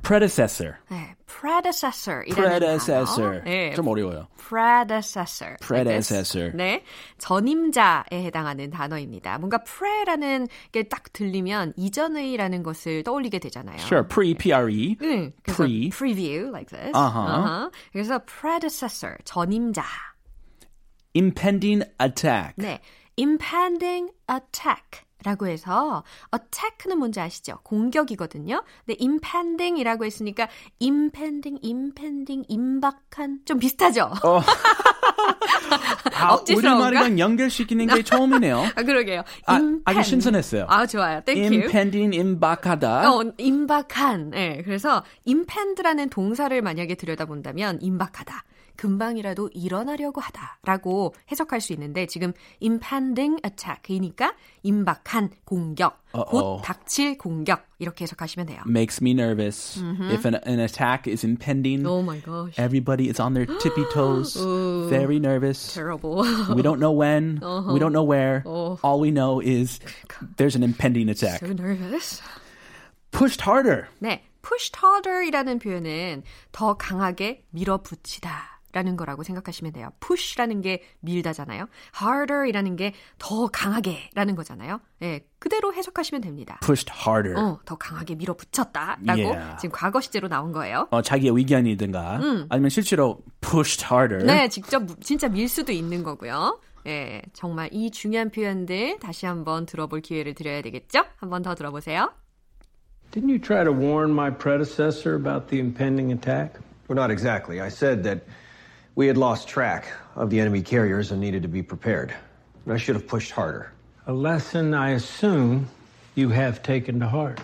Predecessor. 0.02 0.76
네, 0.88 1.14
predecessor. 1.26 2.24
predecessor. 2.30 3.42
네, 3.44 3.74
좀 3.74 3.88
어려워요. 3.88 4.28
predecessor. 4.38 5.56
predecessor. 5.60 6.52
네, 6.54 6.82
전임자에 7.18 8.04
해당하는 8.12 8.70
단어입니다. 8.70 9.38
뭔가 9.38 9.58
pre라는 9.64 10.46
게 10.72 10.84
딱 10.88 11.12
들리면 11.12 11.72
이전의라는 11.76 12.62
것을 12.62 13.02
떠올리게 13.02 13.38
되잖아요. 13.40 13.78
Sure, 13.78 14.06
pre, 14.06 14.34
pre. 14.34 14.96
네, 15.00 15.32
pre. 15.44 15.90
preview 15.90 16.50
like 16.52 16.70
this. 16.70 16.92
Uh-huh. 16.94 17.26
Uh-huh. 17.26 17.70
그래서 17.92 18.20
predecessor, 18.24 19.16
전임자. 19.24 19.82
impending 21.16 21.82
attack. 21.98 22.54
네, 22.56 22.78
impending 23.18 24.10
attack. 24.30 25.05
라고 25.26 25.48
해서 25.48 26.04
attack는 26.32 27.00
뭔지 27.00 27.18
아시죠? 27.18 27.58
공격이거든요. 27.64 28.62
근데 28.86 28.96
impending이라고 29.00 30.04
했으니까 30.04 30.46
impending, 30.80 31.58
impending, 31.64 32.46
임박한 32.48 33.40
좀 33.44 33.58
비슷하죠? 33.58 34.12
어. 34.22 34.40
아, 36.14 36.38
우리말이랑 36.48 37.18
연결시키는 37.18 37.88
게 37.88 38.04
처음이네요. 38.04 38.66
아, 38.76 38.82
그러게요. 38.84 39.24
아, 39.46 39.60
아주 39.84 40.04
신선했어요. 40.04 40.66
아, 40.68 40.86
좋아요. 40.86 41.20
Thank 41.24 41.46
you. 41.46 41.64
impending, 41.64 42.16
임박하다. 42.16 43.10
어, 43.12 43.24
임박한. 43.36 44.30
네, 44.30 44.62
그래서 44.64 45.02
impend라는 45.26 46.08
동사를 46.08 46.62
만약에 46.62 46.94
들여다본다면 46.94 47.80
임박하다. 47.82 48.44
금방이라도 48.76 49.50
일어나려고 49.52 50.20
하다라고 50.20 51.14
해석할 51.30 51.60
수 51.60 51.72
있는데 51.72 52.06
지금 52.06 52.32
impending 52.62 53.40
attack이니까 53.44 54.34
임박한 54.62 55.30
공격, 55.44 56.02
Uh-oh. 56.14 56.30
곧 56.30 56.62
닥칠 56.62 57.18
공격 57.18 57.66
이렇게 57.78 58.04
해석하시면 58.04 58.46
돼요. 58.46 58.62
Makes 58.66 59.02
me 59.02 59.12
nervous. 59.12 59.78
Mm-hmm. 59.80 60.10
If 60.10 60.24
an, 60.24 60.34
an 60.46 60.60
attack 60.60 61.06
is 61.06 61.24
impending, 61.24 61.86
oh 61.86 62.02
my 62.02 62.18
gosh, 62.20 62.58
everybody 62.58 63.08
is 63.08 63.20
on 63.20 63.34
their 63.34 63.46
tippy 63.46 63.84
toes, 63.92 64.36
Ooh, 64.36 64.88
very 64.88 65.18
nervous. 65.18 65.74
Terrible. 65.74 66.24
we 66.54 66.62
don't 66.62 66.80
know 66.80 66.92
when, 66.92 67.40
uh-huh. 67.42 67.72
we 67.72 67.78
don't 67.78 67.92
know 67.92 68.04
where. 68.04 68.42
Oh. 68.46 68.78
All 68.82 69.00
we 69.00 69.10
know 69.10 69.40
is 69.40 69.80
there's 70.36 70.56
an 70.56 70.62
impending 70.62 71.08
attack. 71.08 71.40
So 71.40 71.52
nervous. 71.52 72.22
Pushed 73.12 73.40
harder. 73.40 73.88
네, 74.00 74.22
pushed 74.42 74.76
harder이라는 74.76 75.58
표현은 75.58 76.22
더 76.52 76.74
강하게 76.74 77.44
밀어붙이다. 77.50 78.55
라는 78.76 78.94
거라고 78.96 79.22
생각하시면 79.22 79.72
돼요. 79.72 79.88
push라는 80.00 80.60
게 80.60 80.82
밀다잖아요. 81.00 81.66
harder이라는 81.98 82.76
게 82.76 82.92
더 83.18 83.46
강하게 83.48 84.10
라는 84.14 84.34
거잖아요. 84.34 84.80
예, 85.02 85.20
그대로 85.38 85.72
해석하시면 85.72 86.20
됩니다. 86.20 86.58
pushed 86.62 86.92
harder. 86.94 87.34
어, 87.40 87.58
더 87.64 87.76
강하게 87.76 88.14
밀어붙였다 88.14 88.98
라고 89.02 89.22
yeah. 89.22 89.56
지금 89.58 89.72
과거 89.72 90.00
시제로 90.00 90.28
나온 90.28 90.52
거예요. 90.52 90.88
어, 90.90 91.00
자기의 91.00 91.32
의견이든가 91.34 92.18
음. 92.18 92.46
아니면 92.50 92.68
실제로 92.68 93.22
pushed 93.40 93.86
harder. 93.90 94.24
네, 94.26 94.48
직접 94.48 94.82
진짜 95.00 95.28
밀 95.28 95.48
수도 95.48 95.72
있는 95.72 96.02
거고요. 96.02 96.60
예, 96.86 97.22
정말 97.32 97.70
이 97.72 97.90
중요한 97.90 98.30
표현들 98.30 98.98
다시 99.00 99.24
한번 99.26 99.64
들어볼 99.66 100.02
기회를 100.02 100.34
드려야 100.34 100.60
되겠죠? 100.62 101.04
한번 101.16 101.42
더 101.42 101.54
들어보세요. 101.54 102.12
Didn't 103.10 103.30
you 103.30 103.40
try 103.40 103.64
to 103.64 103.72
warn 103.72 104.10
my 104.12 104.30
predecessor 104.30 105.14
about 105.16 105.48
the 105.48 105.58
impending 105.60 106.12
attack? 106.12 106.60
Well, 106.88 106.96
not 106.96 107.10
exactly. 107.10 107.60
I 107.60 107.68
said 107.68 108.02
that 108.04 108.24
We 108.95 109.07
had 109.07 109.17
lost 109.17 109.47
track 109.47 109.85
of 110.15 110.29
the 110.29 110.39
enemy 110.39 110.61
carriers 110.61 111.11
and 111.11 111.21
needed 111.21 111.41
to 111.43 111.47
be 111.47 111.63
prepared. 111.63 112.13
I 112.67 112.77
should 112.77 112.95
have 112.95 113.07
pushed 113.07 113.31
harder. 113.31 113.71
A 114.07 114.13
lesson 114.13 114.73
I 114.73 114.91
assume 114.91 115.67
you 116.15 116.29
have 116.29 116.61
taken 116.61 116.99
to 116.99 117.07
heart. 117.07 117.39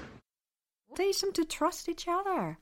They 0.95 1.11
seem 1.11 1.31
to 1.33 1.45
trust 1.45 1.87
each 1.89 2.07
other. 2.07 2.57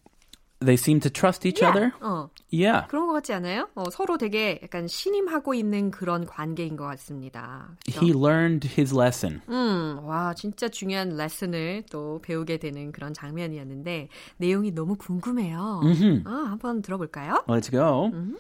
They 0.62 0.78
seem 0.78 1.00
to 1.02 1.10
trust 1.10 1.46
each 1.46 1.62
yeah. 1.62 1.70
other? 1.70 1.94
어. 2.02 2.30
Yeah. 2.50 2.88
그런 2.88 3.08
것 3.08 3.14
같지 3.14 3.34
않아요? 3.34 3.68
어, 3.76 3.90
서로 3.92 4.18
되게 4.18 4.60
약간 4.64 4.88
신임하고 4.88 5.54
있는 5.54 5.92
그런 5.92 6.26
관계인 6.26 6.78
것 6.78 6.86
같습니다. 6.86 7.76
그렇죠? 7.86 8.02
He 8.02 8.14
learned 8.14 8.68
his 8.78 8.96
lesson. 8.96 9.42
음, 9.50 10.00
와, 10.04 10.34
진짜 10.34 10.70
중요한 10.70 11.18
레슨을 11.18 11.84
또 11.92 12.20
배우게 12.22 12.58
되는 12.58 12.92
그런 12.92 13.14
장면이었는데 13.14 14.08
내용이 14.38 14.72
너무 14.72 14.96
궁금해요. 14.96 15.82
Mm-hmm. 15.84 16.24
아, 16.26 16.52
한번 16.52 16.82
들어볼까요? 16.82 17.44
Let's 17.48 17.70
go. 17.70 18.12
Mm-hmm. 18.14 18.36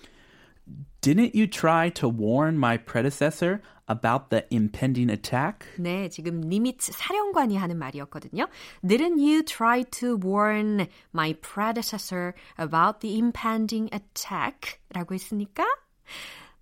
Didn't 1.01 1.35
you 1.35 1.47
try 1.47 1.91
to 1.95 2.09
warn 2.09 2.57
my 2.59 2.77
predecessor 2.77 3.63
about 3.89 4.31
the 4.31 4.45
impending 4.51 5.11
attack? 5.11 5.67
네, 5.79 6.09
지금 6.09 6.41
니미츠 6.41 6.93
사령관이 6.93 7.57
하는 7.57 7.79
말이었거든요. 7.79 8.49
Didn't 8.85 9.19
you 9.19 9.43
try 9.43 9.83
to 9.85 10.17
warn 10.17 10.87
my 11.13 11.35
predecessor 11.35 12.35
about 12.59 13.01
the 13.01 13.19
impending 13.19 13.89
attack? 13.95 14.79
라고 14.91 15.15
했으니까 15.15 15.65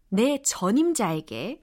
내 0.08 0.40
전임자에게 0.42 1.62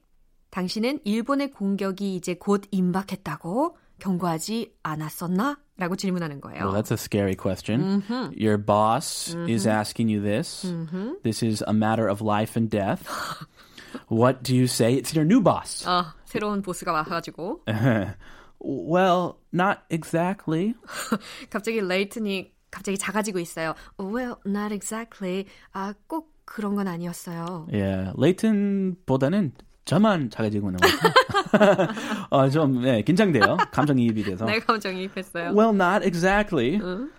당신은 0.51 0.99
일본의 1.03 1.51
공격이 1.51 2.15
이제 2.15 2.35
곧 2.35 2.63
임박했다고 2.71 3.77
경고하지 3.99 4.75
않았었나? 4.83 5.64
라고 5.76 5.96
질문하는 5.96 6.40
거예요. 6.40 6.64
Well, 6.64 6.72
that's 6.72 6.90
a 6.90 6.99
scary 6.99 7.34
question. 7.34 8.02
Mm-hmm. 8.02 8.32
Your 8.37 8.58
boss 8.58 9.34
mm-hmm. 9.34 9.49
is 9.49 9.66
asking 9.66 10.08
you 10.08 10.20
this. 10.20 10.64
Mm-hmm. 10.66 11.22
This 11.22 11.42
is 11.42 11.64
a 11.66 11.72
matter 11.72 12.06
of 12.08 12.20
life 12.20 12.56
and 12.56 12.68
death. 12.68 13.06
what 14.08 14.42
do 14.42 14.54
you 14.54 14.66
say? 14.66 14.94
It's 14.94 15.14
your 15.14 15.25
new 15.25 15.40
boss. 15.40 15.84
아, 15.87 16.14
새로운 16.26 16.62
보스가 16.62 16.92
와가지고. 16.92 17.64
well, 18.60 19.38
not 19.52 19.82
exactly. 19.90 20.75
갑자기 21.50 21.80
레이튼이 21.80 22.52
갑자기 22.70 22.99
작아지고 22.99 23.38
있어요. 23.38 23.75
Well, 23.99 24.37
not 24.46 24.72
exactly. 24.72 25.46
아, 25.72 25.94
꼭 26.06 26.32
그런 26.44 26.75
건 26.75 26.88
아니었어요. 26.88 27.68
Yeah, 27.72 28.12
레이튼보다는 28.16 29.52
저만 29.84 30.30
작아지고 30.30 30.70
있는 30.70 30.80
것 30.80 30.90
같아요. 31.00 31.88
어, 32.30 32.49
좀 32.49 32.82
네, 32.82 33.02
긴장돼요. 33.02 33.56
감정이입이 33.72 34.22
돼서. 34.22 34.44
네, 34.44 34.60
감정이입했어요. 34.60 35.52
Well, 35.52 35.75
not 35.75 36.06
exactly. 36.06 36.78
응? 36.80 37.10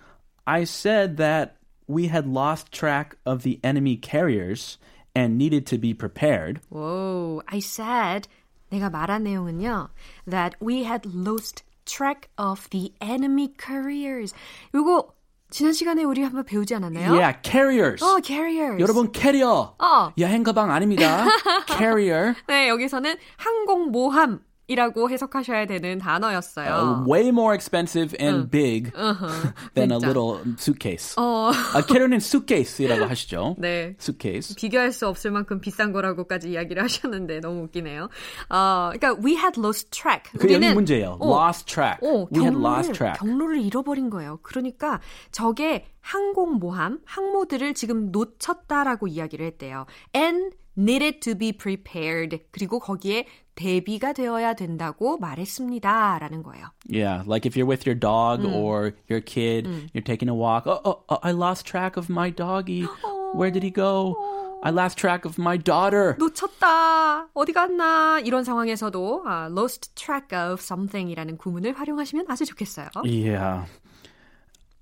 I 0.46 0.62
said 0.62 1.16
that 1.18 1.56
we 1.86 2.04
had 2.04 2.26
lost 2.26 2.72
track 2.72 3.16
of 3.26 3.42
the 3.42 3.60
enemy 3.62 3.96
carriers 4.00 4.78
and 5.14 5.36
needed 5.36 5.66
to 5.66 5.78
be 5.78 5.92
prepared. 5.92 6.60
Whoa, 6.70 7.42
I 7.46 7.58
said 7.58 8.28
내가 8.70 8.88
말한 8.90 9.24
내용은요. 9.24 9.88
That 10.26 10.56
we 10.60 10.84
had 10.84 11.06
lost 11.06 11.64
track 11.84 12.28
of 12.38 12.68
the 12.70 12.92
enemy 13.00 13.52
carriers. 13.58 14.32
이거 14.74 15.12
지난 15.49 15.71
시간에 15.71 16.03
우리 16.03 16.23
한번 16.23 16.43
배우지 16.43 16.75
않았나요? 16.75 17.13
Yeah, 17.13 17.39
carriers. 17.41 18.03
어, 18.03 18.19
carriers. 18.21 18.81
여러분, 18.81 19.11
캐리어. 19.13 19.75
어. 19.79 20.11
여행 20.17 20.43
가방 20.43 20.71
아닙니다. 20.71 21.25
carrier. 21.67 22.33
네, 22.47 22.67
여기서는 22.67 23.15
항공모함. 23.37 24.41
이라고 24.67 25.09
해석하셔야 25.09 25.65
되는 25.65 25.97
단어였어요. 25.97 26.67
Uh, 26.67 27.09
way 27.09 27.29
more 27.29 27.55
expensive 27.55 28.13
and 28.19 28.43
응. 28.43 28.49
big 28.49 28.91
uh-huh. 28.91 29.53
than 29.73 29.91
a 29.91 29.97
little 29.97 30.41
suitcase. 30.57 31.15
어. 31.17 31.51
아, 31.73 31.85
캐리어는 31.85 32.17
suitcase이라고 32.17 33.05
하시죠. 33.05 33.55
네. 33.59 33.95
suitcase. 33.97 34.55
비교할 34.55 34.91
수 34.91 35.07
없을 35.07 35.31
만큼 35.31 35.61
비싼 35.61 35.93
거라고까지 35.93 36.51
이야기를 36.51 36.83
하셨는데 36.83 37.39
너무 37.39 37.63
웃기네요. 37.63 38.09
어, 38.49 38.91
그러니까 38.91 39.15
we 39.23 39.37
had 39.37 39.57
lost 39.57 39.89
track. 39.91 40.31
그 40.37 40.51
여기 40.51 40.73
문제예요. 40.73 41.17
어, 41.19 41.45
lost 41.45 41.65
track. 41.65 41.99
어, 42.01 42.27
we 42.33 42.41
경로를, 42.41 42.43
had 42.43 42.57
lost 42.59 42.91
track. 42.91 43.19
경로를 43.19 43.61
잃어버린 43.61 44.09
거예요. 44.09 44.39
그러니까 44.41 44.99
저게 45.31 45.85
항공모함, 46.01 46.99
항모들을 47.05 47.73
지금 47.73 48.11
놓쳤다라고 48.11 49.07
이야기를 49.07 49.45
했대요. 49.45 49.85
And 50.13 50.55
needed 50.77 51.21
to 51.21 51.35
be 51.35 51.51
prepared. 51.53 52.39
그리고 52.51 52.79
거기에 52.79 53.25
대비가 53.57 54.13
되어야 54.13 54.53
된다고 54.53 55.17
말했습니다. 55.17 56.19
라는 56.19 56.43
거예요. 56.43 56.67
Yeah, 56.89 57.23
like 57.27 57.45
if 57.45 57.57
you're 57.57 57.67
with 57.67 57.85
your 57.85 57.99
dog 57.99 58.45
음. 58.45 58.53
or 58.53 58.93
your 59.09 59.19
kid, 59.19 59.67
음. 59.67 59.89
you're 59.93 60.05
taking 60.05 60.29
a 60.29 60.35
walk. 60.35 60.67
Oh, 60.67 60.79
oh, 60.85 61.03
oh, 61.09 61.19
I 61.23 61.31
lost 61.31 61.65
track 61.65 61.97
of 61.97 62.09
my 62.09 62.29
doggy. 62.31 62.87
Where 63.33 63.51
did 63.51 63.63
he 63.63 63.71
go? 63.71 64.15
I 64.63 64.71
lost 64.71 64.97
track 64.97 65.25
of 65.25 65.39
my 65.39 65.57
daughter. 65.57 66.15
놓쳤다. 66.17 67.29
어디 67.33 67.51
갔나? 67.51 68.19
이런 68.23 68.43
상황에서도 68.43 69.23
uh, 69.25 69.51
lost 69.51 69.93
track 69.95 70.37
of 70.37 70.61
something이라는 70.61 71.37
구문을 71.37 71.73
활용하시면 71.73 72.25
아주 72.29 72.45
좋겠어요. 72.45 72.87
Yeah. 73.03 73.65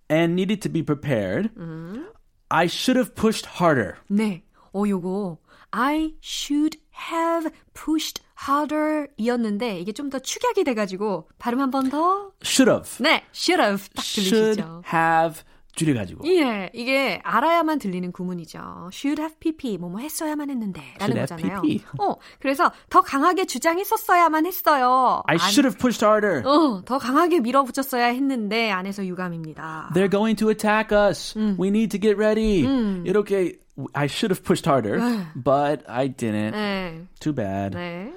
And 0.09 0.33
needed 0.33 0.61
to 0.61 0.71
be 0.71 0.83
prepared. 0.83 1.49
음. 1.57 2.11
I 2.49 2.65
should 2.67 2.97
have 2.97 3.15
pushed 3.15 3.57
harder. 3.59 3.95
네. 4.09 4.43
어, 4.73 4.83
요거 4.87 5.37
I 5.71 6.13
should 6.21 6.77
have 7.11 7.51
pushed 7.73 8.23
harder 8.47 9.07
이었는데 9.17 9.79
이게 9.79 9.91
좀 9.91 10.09
더 10.09 10.19
축약이 10.19 10.63
돼가지고 10.63 11.29
발음 11.37 11.59
한 11.61 11.71
번 11.71 11.89
더. 11.89 12.31
should 12.43 12.69
have. 12.71 13.03
네, 13.03 13.23
should 13.33 13.61
have 13.61 13.89
딱 13.95 14.01
들리시죠? 14.03 14.35
should 14.35 14.63
have 14.93 15.43
줄여가지고. 15.75 16.27
예, 16.27 16.69
이게 16.73 17.21
알아야만 17.23 17.79
들리는 17.79 18.11
구문이죠. 18.11 18.89
should 18.93 19.21
have 19.21 19.35
pp, 19.39 19.77
뭐뭐 19.77 19.99
했어야만 19.99 20.49
했는데 20.49 20.81
라는 20.99 21.17
거잖아요. 21.17 21.61
PP. 21.61 21.83
어, 21.99 22.15
그래서 22.39 22.71
더 22.89 23.01
강하게 23.01 23.45
주장했었어야만 23.45 24.45
했어요. 24.45 25.21
I 25.27 25.35
should 25.35 25.67
have 25.67 25.77
pushed 25.77 26.03
harder. 26.03 26.41
어, 26.47 26.81
더 26.85 26.97
강하게 26.97 27.39
밀어붙였어야 27.39 28.07
했는데 28.07 28.71
안에서 28.71 29.05
유감입니다. 29.05 29.91
They're 29.93 30.11
going 30.11 30.37
to 30.37 30.49
attack 30.49 30.95
us. 30.97 31.37
음. 31.37 31.57
We 31.59 31.67
need 31.69 31.89
to 31.89 31.99
get 31.99 32.15
ready. 32.17 32.65
이렇게 33.05 33.59
I 33.93 34.05
should 34.05 34.31
have 34.31 34.43
pushed 34.43 34.65
harder, 34.65 34.99
but 35.35 35.83
I 35.87 36.07
didn't. 36.07 36.51
네, 36.51 37.05
Too 37.19 37.33
bad. 37.33 37.75
네. 37.75 38.13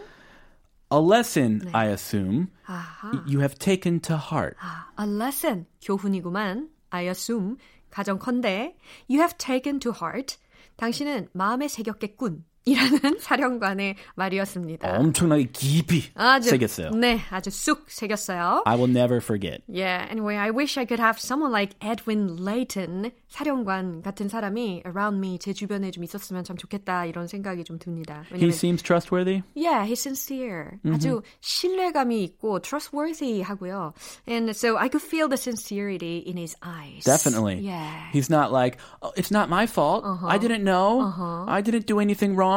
A 0.90 1.00
lesson, 1.00 1.68
I 1.74 1.88
assume, 1.88 2.48
아하. 2.66 3.10
you 3.26 3.40
have 3.40 3.58
taken 3.58 4.00
to 4.00 4.16
heart. 4.16 4.56
A 4.98 5.04
lesson, 5.04 5.66
교훈이구만. 5.82 6.68
I 6.90 7.08
assume, 7.08 7.56
가정컨대, 7.90 8.76
you 9.08 9.20
have 9.20 9.36
taken 9.38 9.78
to 9.80 9.92
heart. 9.92 10.36
당신은 10.76 11.28
마음에 11.32 11.68
새겼겠군. 11.68 12.44
이라는 12.67 13.19
사령관의 13.19 13.97
말이었습니다. 14.15 14.97
엄청나게 14.97 15.49
깊이 15.51 16.03
아주, 16.15 16.49
새겼어요. 16.49 16.91
네, 16.91 17.19
아주 17.29 17.49
쑥 17.49 17.83
새겼어요. 17.89 18.63
I 18.65 18.77
will 18.77 18.89
never 18.89 19.17
forget. 19.17 19.63
Yeah, 19.67 20.07
anyway, 20.09 20.37
I 20.37 20.49
wish 20.49 20.79
I 20.79 20.85
could 20.85 21.01
have 21.03 21.19
someone 21.19 21.51
like 21.51 21.75
Edwin 21.81 22.37
Layton, 22.39 23.11
사령관 23.27 24.01
같은 24.01 24.29
사람이 24.29 24.83
around 24.85 25.17
me, 25.17 25.39
제 25.39 25.51
주변에 25.51 25.91
좀 25.91 26.05
있었으면 26.05 26.45
참 26.45 26.55
좋겠다, 26.55 27.03
이런 27.03 27.27
생각이 27.27 27.65
좀 27.65 27.79
듭니다. 27.79 28.23
He 28.31 28.39
왜냐면, 28.39 28.53
seems 28.53 28.81
trustworthy. 28.81 29.43
yeah, 29.55 29.83
he's 29.85 29.99
sincere. 29.99 30.79
아주 30.87 31.21
신뢰감이 31.41 32.23
있고 32.23 32.61
trustworthy 32.61 33.41
하고요. 33.43 33.91
And 34.25 34.55
so 34.55 34.77
I 34.77 34.87
could 34.87 35.03
feel 35.03 35.27
the 35.27 35.35
sincerity 35.35 36.23
in 36.25 36.37
his 36.37 36.55
eyes. 36.63 37.03
Definitely. 37.03 37.59
Yeah. 37.59 38.07
He's 38.13 38.29
not 38.29 38.53
like, 38.53 38.77
oh, 39.01 39.11
it's 39.17 39.31
not 39.31 39.49
my 39.49 39.67
fault. 39.67 40.05
I 40.23 40.37
didn't 40.37 40.63
know. 40.63 41.03
I 41.45 41.59
didn't 41.59 41.87
do 41.87 41.99
anything 41.99 42.37
wrong. 42.37 42.53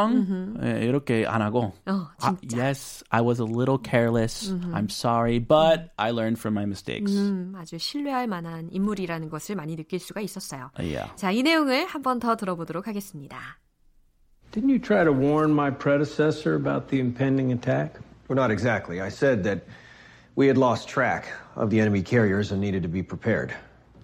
예, 0.62 0.84
이렇게 0.84 1.26
안 1.26 1.42
하고. 1.42 1.72
어, 1.86 2.08
아, 2.20 2.36
진짜. 2.40 2.56
yes, 2.68 3.04
I 3.10 3.20
was 3.22 3.40
a 3.40 3.46
little 3.46 3.78
careless. 3.82 4.50
I'm 4.72 4.88
sorry, 4.90 5.38
but 5.38 5.90
I 5.96 6.10
learned 6.10 6.38
from 6.38 6.54
my 6.54 6.64
mistakes. 6.64 7.14
음, 7.14 7.52
아주 7.56 7.78
신뢰할 7.78 8.26
만한 8.26 8.68
인물이라는 8.72 9.28
것을 9.30 9.56
많이 9.56 9.76
느낄 9.76 9.98
수가 10.00 10.20
있었어요. 10.20 10.70
Yeah. 10.78 11.10
자, 11.16 11.30
이 11.30 11.42
내용을 11.42 11.86
한 11.86 12.02
번 12.02 12.18
더 12.20 12.36
들어보도록 12.36 12.86
하겠습니다. 12.88 13.38
Didn't 14.52 14.70
you 14.70 14.78
try 14.78 15.04
to 15.04 15.12
warn 15.12 15.50
my 15.52 15.70
predecessor 15.70 16.54
about 16.54 16.88
the 16.88 16.98
impending 17.00 17.52
attack? 17.52 18.00
Well, 18.28 18.36
not 18.36 18.50
exactly. 18.50 19.00
I 19.00 19.08
said 19.10 19.44
that 19.44 19.64
we 20.34 20.46
had 20.48 20.56
lost 20.56 20.88
track 20.88 21.26
of 21.56 21.70
the 21.70 21.80
enemy 21.80 22.02
carriers 22.02 22.52
and 22.52 22.60
needed 22.60 22.82
to 22.82 22.88
be 22.88 23.02
prepared. 23.02 23.52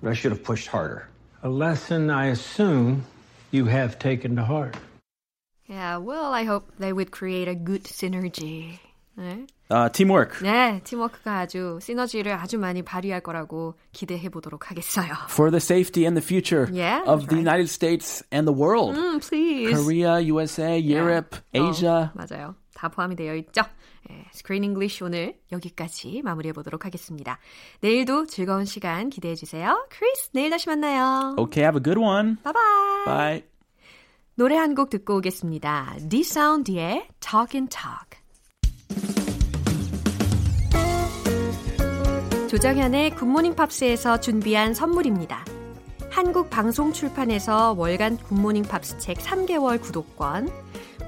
I 0.05 0.15
should 0.15 0.33
have 0.33 0.43
pushed 0.45 0.69
harder. 0.69 1.09
A 1.43 1.49
lesson 1.49 2.11
I 2.11 2.27
assume 2.27 3.05
you 3.51 3.65
have 3.67 3.99
taken 3.99 4.37
to 4.37 4.45
heart. 4.45 4.77
Yeah, 5.70 5.98
well, 5.98 6.32
I 6.34 6.44
hope 6.46 6.72
they 6.80 6.94
would 6.94 7.12
create 7.12 7.48
a 7.48 7.56
good 7.56 7.84
synergy. 7.84 8.80
네, 9.18 9.48
Uh, 9.70 9.90
teamwork. 9.92 10.40
네 10.44 10.80
팀워크가 10.86 11.40
아주 11.40 11.78
시너지를 11.82 12.32
아주 12.34 12.58
많이 12.58 12.84
발휘할 12.84 13.20
거라고 13.20 13.74
기대해 13.92 14.30
보도록 14.30 14.70
하겠어요. 14.72 15.12
For 15.30 15.52
the 15.52 15.58
safety 15.60 16.06
and 16.06 16.16
the 16.16 16.24
future 16.24 16.70
Yeah, 16.72 17.02
of 17.04 17.26
that's 17.26 17.28
the 17.28 17.36
right. 17.36 17.44
United 17.44 17.68
States 17.70 18.24
and 18.32 18.48
the 18.48 18.54
world. 18.56 18.96
음, 18.98 19.20
please. 19.20 19.74
Korea, 19.76 20.22
USA, 20.22 20.78
Europe, 20.80 21.40
어, 21.54 21.68
Asia. 21.70 22.12
맞아요. 22.16 22.56
다 22.76 22.88
포함이 22.88 23.16
되어 23.18 23.36
있죠. 23.36 23.64
예, 24.10 24.24
Screen 24.32 24.64
English 24.64 25.04
오늘 25.04 25.36
여기까지 25.52 26.22
마무리해 26.24 26.54
보도록 26.54 26.86
하겠습니다. 26.86 27.40
내일도 27.82 28.26
즐거운 28.28 28.64
시간 28.64 29.10
기대해 29.10 29.36
주세요. 29.36 29.86
크리스, 29.90 30.30
내일 30.32 30.50
다시 30.52 30.70
만나요. 30.70 31.36
Okay, 31.40 31.66
have 31.66 31.76
a 31.76 31.84
good 31.84 32.00
one. 32.00 32.38
Bye 32.44 32.70
bye. 32.70 33.04
Bye. 33.06 33.57
노래 34.38 34.56
한 34.56 34.76
곡 34.76 34.92
듣고 34.92 35.16
오겠습니다. 35.18 35.96
D'Sound의 36.12 37.08
Talkin' 37.20 37.76
Talk. 37.76 38.22
조정현의 42.48 43.16
Good 43.16 43.30
Morning 43.30 43.56
Pops에서 43.56 44.20
준비한 44.20 44.76
선물입니다. 44.76 45.44
한국 46.12 46.52
방송 46.52 46.94
출판에서 46.94 47.74
월간 47.80 48.18
Good 48.18 48.35
Morning 48.35 48.66
Pops 48.66 49.00
책 49.00 49.18
3개월 49.18 49.82
구독권, 49.82 50.52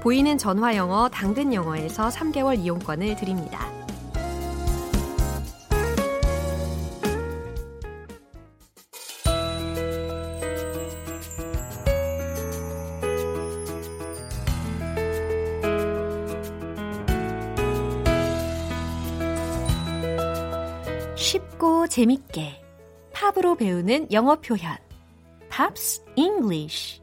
보이는 0.02 0.36
전화 0.36 0.74
영어 0.74 1.08
당근 1.08 1.54
영어에서 1.54 2.08
3개월 2.08 2.58
이용권을 2.58 3.14
드립니다. 3.14 3.79
재밌게 21.90 22.62
팝으로 23.12 23.56
배우는 23.56 24.12
영어 24.12 24.36
표현. 24.36 24.78
Pops 25.50 26.04
English 26.14 27.02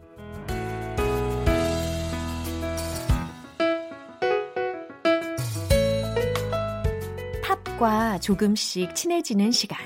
팝과 7.44 8.20
조금씩 8.20 8.96
친해지는 8.96 9.52
시간. 9.52 9.78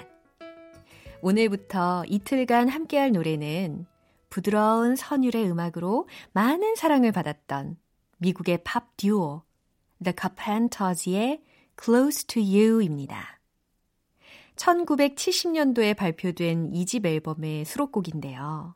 오늘부터 1.24 2.04
이틀간 2.08 2.70
함께할 2.70 3.12
노래는 3.12 3.88
부드러운 4.30 4.96
선율의 4.96 5.50
음악으로 5.50 6.08
많은 6.34 6.76
사랑을 6.76 7.12
받았던 7.12 7.78
미국의 8.20 8.60
팝 8.64 8.96
듀오 8.98 9.42
The 10.04 10.14
Carpenters의 10.16 11.42
Close 11.84 12.28
to 12.28 12.44
You입니다. 12.44 13.40
1970년도에 14.62 15.95
발표된 15.95 16.71
2집 16.71 17.06
앨범의 17.06 17.65
수록곡인데요. 17.65 18.76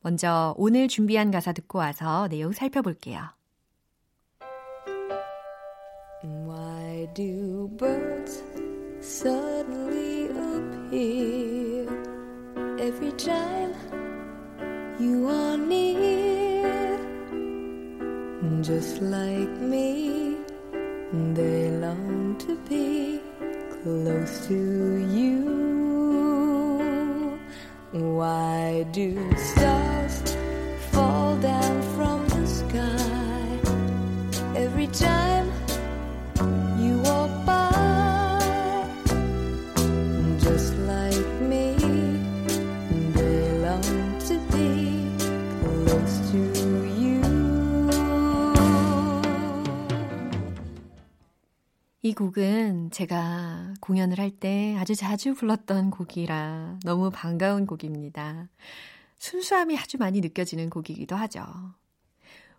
먼저 0.00 0.54
오늘 0.56 0.86
준비한 0.86 1.30
가사 1.30 1.52
듣고 1.52 1.78
와서 1.78 2.28
내용 2.28 2.52
살펴볼게요. 2.52 3.20
Why 6.22 7.08
do 7.14 7.68
birds 7.76 8.42
suddenly 9.00 10.28
appear 10.30 11.88
every 12.78 13.12
time 13.16 13.74
you 15.00 15.28
are 15.28 15.56
near? 15.56 16.98
Just 18.62 19.02
like 19.02 19.50
me, 19.60 20.36
they 21.34 21.70
long 21.80 22.36
to 22.38 22.56
be 22.68 23.17
close 23.82 24.46
to 24.48 24.54
you. 24.54 25.58
Why 27.92 28.84
do 28.92 29.16
stars 29.36 29.97
곡은 52.18 52.90
제가 52.90 53.74
공연을 53.80 54.18
할 54.18 54.30
때 54.40 54.74
아주 54.76 54.96
자주 54.96 55.34
불렀던 55.34 55.90
곡이라 55.92 56.80
너무 56.82 57.10
반가운 57.10 57.64
곡입니다. 57.64 58.48
순수함이 59.18 59.78
아주 59.78 59.98
많이 59.98 60.20
느껴지는 60.20 60.68
곡이기도 60.68 61.14
하죠. 61.14 61.44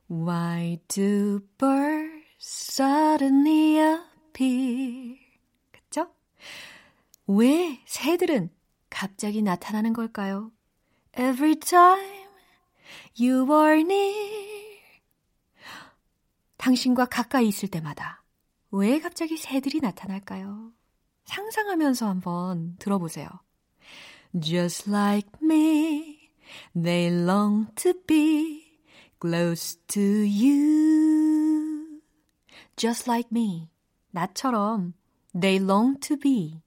Why 0.10 0.78
do 0.88 1.41
birds 1.58 2.38
suddenly 2.39 4.00
appear? 4.32 5.17
그쵸? 5.74 6.10
왜 7.28 7.82
새들은 7.86 8.52
갑자기 8.89 9.41
나타나는 9.41 9.91
걸까요? 9.91 10.54
Every 11.17 11.56
time 11.56 12.28
you 13.19 13.45
are 13.52 13.82
near. 13.82 14.80
당신과 16.56 17.08
가까이 17.08 17.50
있을 17.50 17.67
때마다 17.67 18.19
왜 18.72 19.00
갑자기 19.00 19.38
새들이 19.38 19.80
나타날까요? 19.80 20.72
상상하면서 21.26 22.08
한번 22.08 22.76
들어보세요. 22.80 23.28
Just 24.40 24.90
like 24.90 25.30
me, 25.42 26.30
they 26.80 27.14
long 27.14 27.68
to 27.76 27.94
be 28.06 28.80
close 29.20 29.78
to 29.88 30.02
you. 30.02 32.02
Just 32.76 33.10
like 33.10 33.30
me. 33.32 33.70
나처럼 34.12 34.94
they 35.40 35.64
long 35.64 36.00
to 36.00 36.18
be. 36.18 36.62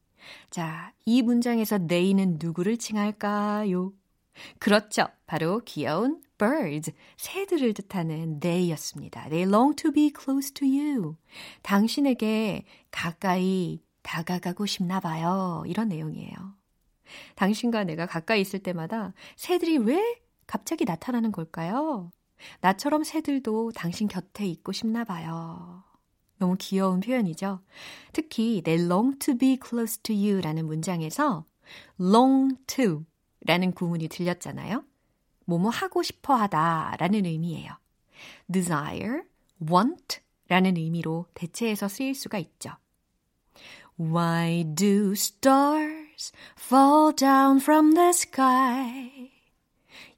자, 0.51 0.93
이 1.05 1.23
문장에서 1.23 1.87
they는 1.87 2.39
누구를 2.41 2.79
칭할까요? 2.79 3.93
그렇죠. 4.59 5.07
바로 5.27 5.61
귀여운 5.65 6.23
birds, 6.43 6.93
새들을 7.19 7.73
뜻하는 7.75 8.41
they였습니다. 8.41 9.29
They 9.29 9.49
long 9.49 9.77
to 9.77 9.93
be 9.93 10.13
close 10.13 10.53
to 10.55 10.67
you. 10.67 11.17
당신에게 11.63 12.65
가까이 12.91 13.81
다가가고 14.03 14.67
싶나 14.67 14.99
봐요. 14.99 15.63
이런 15.67 15.89
내용이에요. 15.89 16.35
당신과 17.37 17.85
내가 17.85 18.07
가까이 18.07 18.41
있을 18.41 18.59
때마다 18.59 19.13
새들이 19.37 19.79
왜 19.79 20.21
갑자기 20.49 20.85
나타나는 20.85 21.31
걸까요? 21.31 22.11
나처럼 22.61 23.05
새들도 23.05 23.71
당신 23.77 24.09
곁에 24.09 24.45
있고 24.47 24.73
싶나 24.73 25.05
봐요. 25.05 25.85
너무 26.39 26.57
귀여운 26.59 26.99
표현이죠. 26.99 27.61
특히 28.13 28.63
they 28.63 28.85
long 28.85 29.17
to 29.21 29.37
be 29.37 29.57
close 29.65 30.03
to 30.03 30.13
you 30.13 30.41
라는 30.41 30.67
문장에서 30.67 31.45
long 32.01 32.57
to 32.67 33.05
라는 33.47 33.71
구문이 33.71 34.09
들렸잖아요. 34.09 34.85
뭐뭐 35.45 35.71
하고 35.71 36.03
싶어 36.03 36.35
하다 36.35 36.97
라는 36.99 37.27
의미예요. 37.27 37.71
desire, 38.51 39.23
want 39.71 40.21
라는 40.49 40.77
의미로 40.77 41.27
대체해서 41.35 41.89
쓰일 41.89 42.15
수가 42.15 42.39
있죠. 42.39 42.71
Why 43.99 44.65
do 44.75 45.13
stars 45.13 46.33
fall 46.59 47.15
down 47.15 47.59
from 47.59 47.95
the 47.95 48.09
sky? 48.09 49.31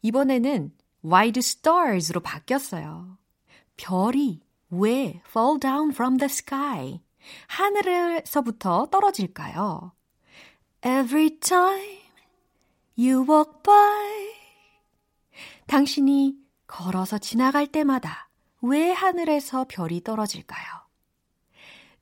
이번에는 0.02 0.72
Why 1.04 1.32
do 1.32 1.40
stars로 1.40 2.20
바뀌었어요. 2.20 3.18
별이 3.76 4.40
왜 4.70 5.20
fall 5.28 5.58
down 5.60 5.90
from 5.90 6.16
the 6.16 6.26
sky? 6.26 7.00
하늘에서부터 7.46 8.86
떨어질까요? 8.90 9.92
Every 10.82 11.38
time 11.38 12.00
you 12.96 13.24
walk 13.28 13.62
by. 13.62 14.43
당신이 15.66 16.36
걸어서 16.66 17.18
지나갈 17.18 17.66
때마다 17.66 18.28
왜 18.62 18.90
하늘에서 18.92 19.66
별이 19.68 20.02
떨어질까요? 20.02 20.84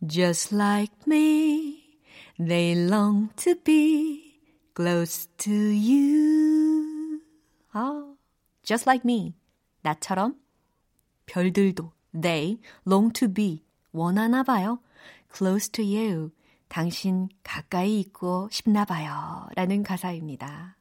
Just 0.07 0.55
like 0.55 0.95
me, 1.07 1.99
they 2.39 2.79
long 2.89 3.29
to 3.37 3.55
be 3.63 4.41
close 4.75 5.29
to 5.37 5.53
you. 5.53 7.21
아, 7.73 8.15
just 8.63 8.89
like 8.89 9.03
me. 9.05 9.35
나처럼 9.83 10.41
별들도 11.27 11.93
they 12.21 12.61
long 12.87 13.13
to 13.13 13.33
be 13.33 13.65
원하나 13.93 14.43
봐요. 14.43 14.81
close 15.35 15.71
to 15.71 15.85
you. 15.85 16.31
당신 16.69 17.29
가까이 17.43 18.01
있고 18.01 18.49
싶나 18.51 18.85
봐요. 18.85 19.47
라는 19.57 19.83
가사입니다. 19.83 20.77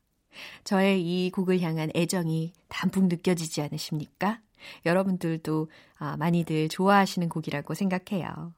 저의 0.63 1.02
이 1.02 1.32
곡을 1.32 1.62
향한 1.62 1.89
애정이 1.96 2.54
담뿍 2.70 3.08
느껴지지 3.08 3.62
않으십니까? 3.62 4.39
여러분들도 4.86 5.70
아, 5.98 6.17
많이들 6.17 6.70
좋아하시는 6.70 7.30
곡이라고 7.30 7.74
생각해요. 7.74 8.54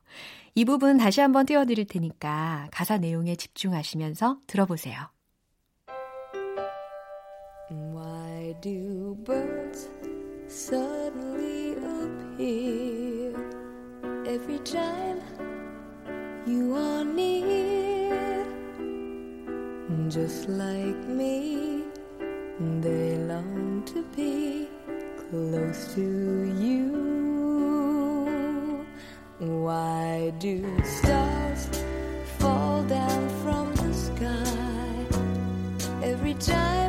이 0.55 0.65
부분 0.65 0.97
다시 0.97 1.21
한번 1.21 1.45
띄워드릴 1.45 1.85
테니까 1.85 2.69
가사 2.71 2.97
내용에 2.97 3.35
집중하시면서 3.35 4.39
들어보세요. 4.47 5.09
Why 7.71 8.53
do 8.61 9.15
birds 9.25 9.89
suddenly 10.47 11.75
appear 12.37 13.33
every 14.27 14.59
time 14.63 15.21
you 16.45 16.75
are 16.75 17.03
near? 17.03 17.32
Just 20.13 20.47
like 20.47 21.07
me, 21.07 21.81
they 22.81 23.17
long 23.17 23.81
to 23.87 24.03
be 24.15 24.67
close 25.17 25.95
to 25.95 26.01
you. 26.61 26.85
Why 29.39 30.31
do 30.37 30.61
stars 30.83 31.67
fall 32.37 32.83
down 32.83 33.27
from 33.41 33.73
the 33.73 33.91
sky 33.91 35.07
every 36.03 36.35
time 36.35 36.82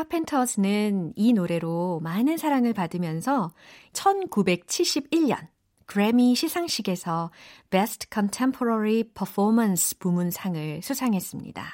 카펜터스는 0.00 1.12
이 1.14 1.34
노래로 1.34 2.00
많은 2.02 2.38
사랑을 2.38 2.72
받으면서 2.72 3.52
1971년 3.92 5.48
그래미 5.84 6.34
시상식에서 6.34 7.30
Best 7.68 8.06
Contemporary 8.10 9.04
Performance 9.04 9.98
부문상을 9.98 10.80
수상했습니다. 10.82 11.64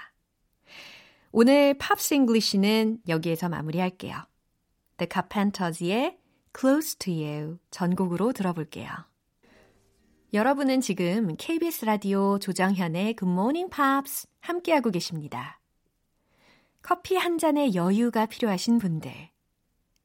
오늘 1.30 1.74
Pops 1.78 2.14
English는 2.14 3.02
여기에서 3.06 3.48
마무리할게요. 3.48 4.16
The 4.96 5.08
Carpenters의 5.12 6.18
Close 6.58 6.98
to 6.98 7.12
You 7.14 7.58
전곡으로 7.70 8.32
들어볼게요. 8.32 8.88
여러분은 10.32 10.80
지금 10.80 11.36
KBS 11.36 11.84
라디오 11.84 12.40
조정현의 12.40 13.14
Good 13.16 13.30
Morning 13.30 13.70
Pops 13.70 14.26
함께하고 14.40 14.90
계십니다. 14.90 15.60
커피 16.86 17.16
한 17.16 17.36
잔의 17.36 17.74
여유가 17.74 18.26
필요하신 18.26 18.78
분들, 18.78 19.12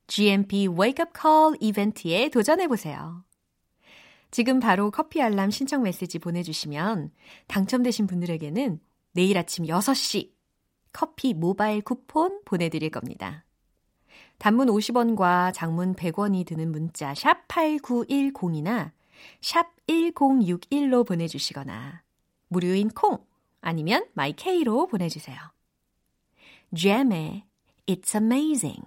GMP 0.08 0.68
Wake 0.68 1.06
Up 1.06 1.12
Call 1.16 1.56
이벤트에 1.60 2.30
도전해보세요. 2.30 3.24
지금 4.32 4.60
바로 4.60 4.90
커피 4.90 5.22
알람 5.22 5.52
신청 5.52 5.84
메시지 5.84 6.18
보내주시면 6.18 7.12
당첨되신 7.46 8.08
분들에게는 8.08 8.80
내일 9.12 9.38
아침 9.38 9.66
6시 9.66 10.32
커피 10.92 11.36
모바일 11.36 11.84
쿠폰 11.84 12.42
보내드릴 12.46 12.90
겁니다. 12.90 13.46
단문 14.40 14.66
50원과 14.70 15.54
장문 15.54 15.94
100원이 15.94 16.48
드는 16.48 16.72
문자 16.72 17.14
샵 17.14 17.48
8910이나 17.48 18.90
샵 19.40 19.68
1061로 19.86 21.06
보내주시거나 21.06 22.02
무료인 22.48 22.90
콩 22.90 23.24
아니면 23.62 24.08
마이케이로 24.16 24.88
보내주세요. 24.88 25.38
Jam의 26.74 27.44
It's 27.86 28.16
Amazing 28.16 28.86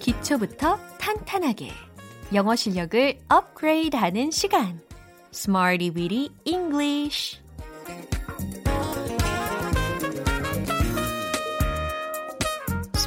기초부터 0.00 0.76
탄탄하게 0.98 1.70
영어 2.34 2.56
실력을 2.56 3.16
업그레이드 3.28 3.94
하는 3.94 4.32
시간 4.32 4.80
Smarty 5.32 5.90
Weedy 5.94 6.30
English 6.44 7.43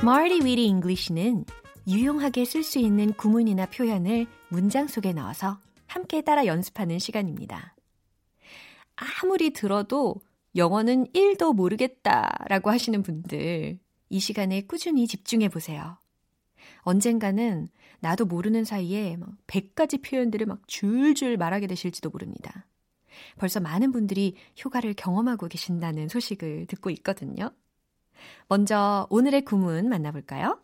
Smarty 0.07 0.39
Weedy 0.39 0.67
English는 0.67 1.43
유용하게 1.85 2.45
쓸 2.45 2.63
수 2.63 2.79
있는 2.79 3.11
구문이나 3.11 3.65
표현을 3.65 4.25
문장 4.47 4.87
속에 4.87 5.11
넣어서 5.11 5.59
함께 5.85 6.21
따라 6.21 6.45
연습하는 6.45 6.97
시간입니다. 6.97 7.75
아무리 8.95 9.49
들어도 9.49 10.15
영어는 10.55 11.07
1도 11.07 11.53
모르겠다라고 11.53 12.71
하시는 12.71 13.03
분들, 13.03 13.79
이 14.07 14.19
시간에 14.21 14.61
꾸준히 14.61 15.07
집중해 15.07 15.49
보세요. 15.49 15.97
언젠가는 16.83 17.67
나도 17.99 18.23
모르는 18.23 18.63
사이에 18.63 19.17
막 19.17 19.31
100가지 19.47 20.01
표현들을 20.01 20.45
막 20.45 20.65
줄줄 20.67 21.35
말하게 21.35 21.67
되실지도 21.67 22.11
모릅니다. 22.11 22.65
벌써 23.35 23.59
많은 23.59 23.91
분들이 23.91 24.37
효과를 24.63 24.93
경험하고 24.93 25.49
계신다는 25.49 26.07
소식을 26.07 26.67
듣고 26.67 26.91
있거든요. 26.91 27.51
먼저 28.47 29.07
오늘의 29.09 29.45
구문 29.45 29.89
만나볼까요? 29.89 30.59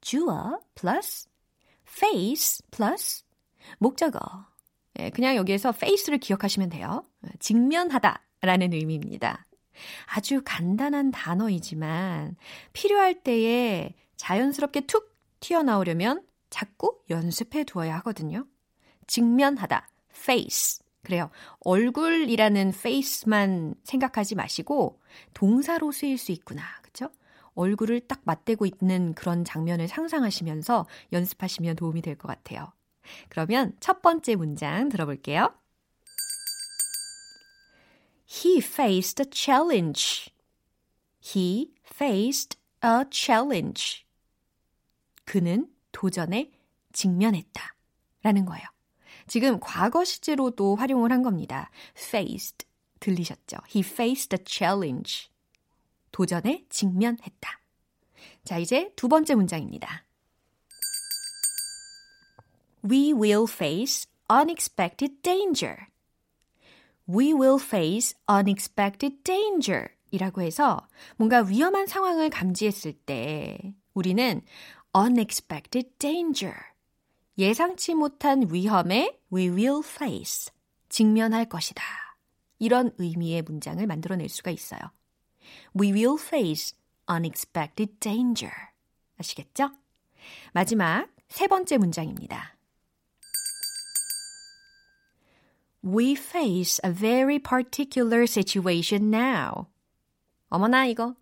주어 0.00 0.60
플러스 0.74 1.28
face 1.88 2.64
플러스 2.70 3.24
목적어. 3.78 4.20
예, 4.98 5.10
그냥 5.10 5.36
여기에서 5.36 5.70
face를 5.70 6.18
기억하시면 6.18 6.68
돼요. 6.70 7.04
직면하다 7.38 8.22
라는 8.42 8.72
의미입니다. 8.72 9.46
아주 10.06 10.42
간단한 10.44 11.10
단어이지만 11.10 12.36
필요할 12.72 13.22
때에 13.22 13.94
자연스럽게 14.16 14.82
툭 14.82 15.14
튀어나오려면 15.40 16.24
자꾸 16.48 16.98
연습해 17.10 17.64
두어야 17.64 17.96
하거든요. 17.96 18.46
직면하다, 19.06 19.88
face. 20.14 20.85
그래요. 21.06 21.30
얼굴이라는 21.60 22.70
face만 22.70 23.76
생각하지 23.84 24.34
마시고 24.34 25.00
동사로 25.34 25.92
쓰일 25.92 26.18
수 26.18 26.32
있구나. 26.32 26.64
그쵸? 26.82 27.10
얼굴을 27.54 28.00
딱 28.08 28.22
맞대고 28.24 28.66
있는 28.66 29.14
그런 29.14 29.44
장면을 29.44 29.86
상상하시면서 29.86 30.84
연습하시면 31.12 31.76
도움이 31.76 32.02
될 32.02 32.16
것 32.16 32.26
같아요. 32.26 32.72
그러면 33.28 33.76
첫 33.78 34.02
번째 34.02 34.34
문장 34.34 34.88
들어볼게요. 34.88 35.54
He 38.28 38.58
faced 38.58 39.22
a 39.22 39.30
challenge. 39.32 40.32
He 41.22 41.72
faced 41.84 42.58
a 42.84 43.04
challenge. 43.12 44.04
그는 45.24 45.68
도전에 45.92 46.50
직면했다. 46.92 47.76
라는 48.24 48.44
거예요. 48.44 48.75
지금 49.26 49.58
과거 49.60 50.04
시제로도 50.04 50.76
활용을 50.76 51.12
한 51.12 51.22
겁니다. 51.22 51.70
faced. 51.96 52.66
들리셨죠? 53.00 53.58
He 53.74 53.80
faced 53.80 54.36
a 54.36 54.44
challenge. 54.46 55.28
도전에 56.12 56.64
직면했다. 56.70 57.60
자, 58.44 58.58
이제 58.58 58.92
두 58.96 59.08
번째 59.08 59.34
문장입니다. 59.34 60.04
We 62.88 63.12
will 63.12 63.46
face 63.48 64.08
unexpected 64.30 65.20
danger. 65.22 65.76
We 67.08 67.32
will 67.32 67.60
face 67.60 68.16
unexpected 68.30 69.22
danger. 69.24 69.88
이라고 70.10 70.42
해서 70.42 70.88
뭔가 71.16 71.42
위험한 71.42 71.86
상황을 71.86 72.30
감지했을 72.30 72.92
때 72.92 73.74
우리는 73.92 74.40
unexpected 74.96 75.90
danger. 75.98 76.54
예상치 77.38 77.94
못한 77.94 78.46
위험에 78.50 79.15
we 79.36 79.50
will 79.50 79.82
face. 79.84 80.50
직면할 80.88 81.46
것이다. 81.46 81.82
이런 82.58 82.90
의미의 82.96 83.42
문장을 83.42 83.86
만들어낼 83.86 84.30
수가 84.30 84.50
있어요. 84.50 84.80
We 85.78 85.92
will 85.92 86.16
face 86.18 86.74
unexpected 87.10 88.00
danger. 88.00 88.54
아시겠죠? 89.18 89.70
마지막 90.52 91.08
세 91.28 91.46
번째 91.48 91.76
문장입니다. 91.76 92.56
We 95.84 96.12
face 96.12 96.80
a 96.84 96.92
very 96.92 97.38
particular 97.38 98.24
situation 98.24 99.12
now. 99.14 99.66
어머나 100.48 100.86
이거 100.86 101.14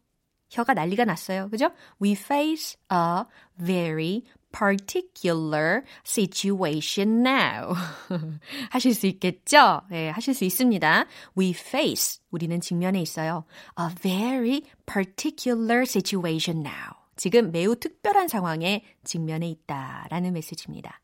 혀가 0.51 0.75
난리가 0.75 1.05
났어요. 1.05 1.49
그죠? 1.51 1.71
We 2.01 2.13
face 2.13 2.79
a 2.93 3.25
very 3.59 4.23
particular 4.55 5.83
situation 6.05 7.27
now. 7.27 7.75
하실 8.71 8.95
수 8.95 9.07
있겠죠? 9.09 9.83
네, 9.91 10.11
하실 10.11 10.33
수 10.33 10.45
있습니다. 10.45 11.07
We 11.37 11.51
face, 11.51 12.21
우리는 12.31 12.61
직면에 12.61 13.01
있어요. 13.01 13.45
A 13.79 13.95
very 13.95 14.63
particular 14.87 15.83
situation 15.83 16.65
now. 16.65 16.95
지금 17.17 17.51
매우 17.51 17.77
특별한 17.77 18.29
상황에 18.29 18.85
직면해 19.03 19.49
있다 19.49 20.07
라는 20.11 20.33
메시지입니다. 20.33 21.01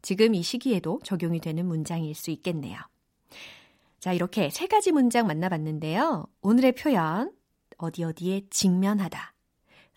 지금 0.00 0.34
이 0.34 0.42
시기에도 0.42 1.00
적용이 1.02 1.40
되는 1.40 1.66
문장일 1.66 2.14
수 2.14 2.30
있겠네요. 2.30 2.78
자, 3.98 4.12
이렇게 4.12 4.48
세 4.50 4.66
가지 4.68 4.92
문장 4.92 5.26
만나봤는데요. 5.26 6.26
오늘의 6.42 6.72
표현, 6.72 7.32
어디 7.78 8.04
어디에 8.04 8.42
직면하다. 8.50 9.34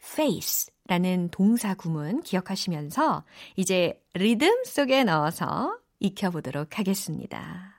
Face 0.03 0.73
라는 0.87 1.29
동사 1.29 1.73
구문 1.73 2.21
기억하시면서 2.23 3.23
이제 3.55 4.01
리듬 4.13 4.63
속에 4.65 5.03
넣어서 5.03 5.77
익혀보도록 5.99 6.79
하겠습니다. 6.79 7.75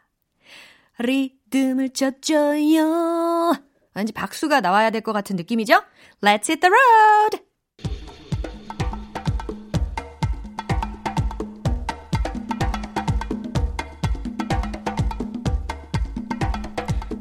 리듬을 0.98 1.90
쳤죠요. 1.90 3.52
왠지 3.94 4.12
박수가 4.12 4.60
나와야 4.60 4.90
될 4.90 5.02
것 5.02 5.12
같은 5.12 5.36
느낌이죠? 5.36 5.82
Let's 6.22 6.48
hit 6.48 6.60
the 6.60 6.70
road! 6.70 7.42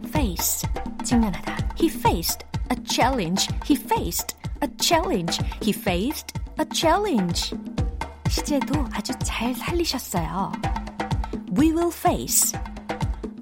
face 0.09 0.67
직면하다. 1.03 1.57
He 1.79 1.87
faced 1.89 2.45
a 2.71 2.77
challenge. 2.87 3.47
He 3.65 3.75
faced 3.75 4.35
a 4.60 4.68
challenge. 4.80 5.38
He 5.62 5.72
faced 5.72 6.38
a 6.58 6.64
challenge. 6.72 7.54
시제도 8.28 8.84
아주 8.92 9.12
잘 9.24 9.54
살리셨어요. 9.54 10.52
We 11.56 11.72
will 11.72 11.90
face 11.90 12.52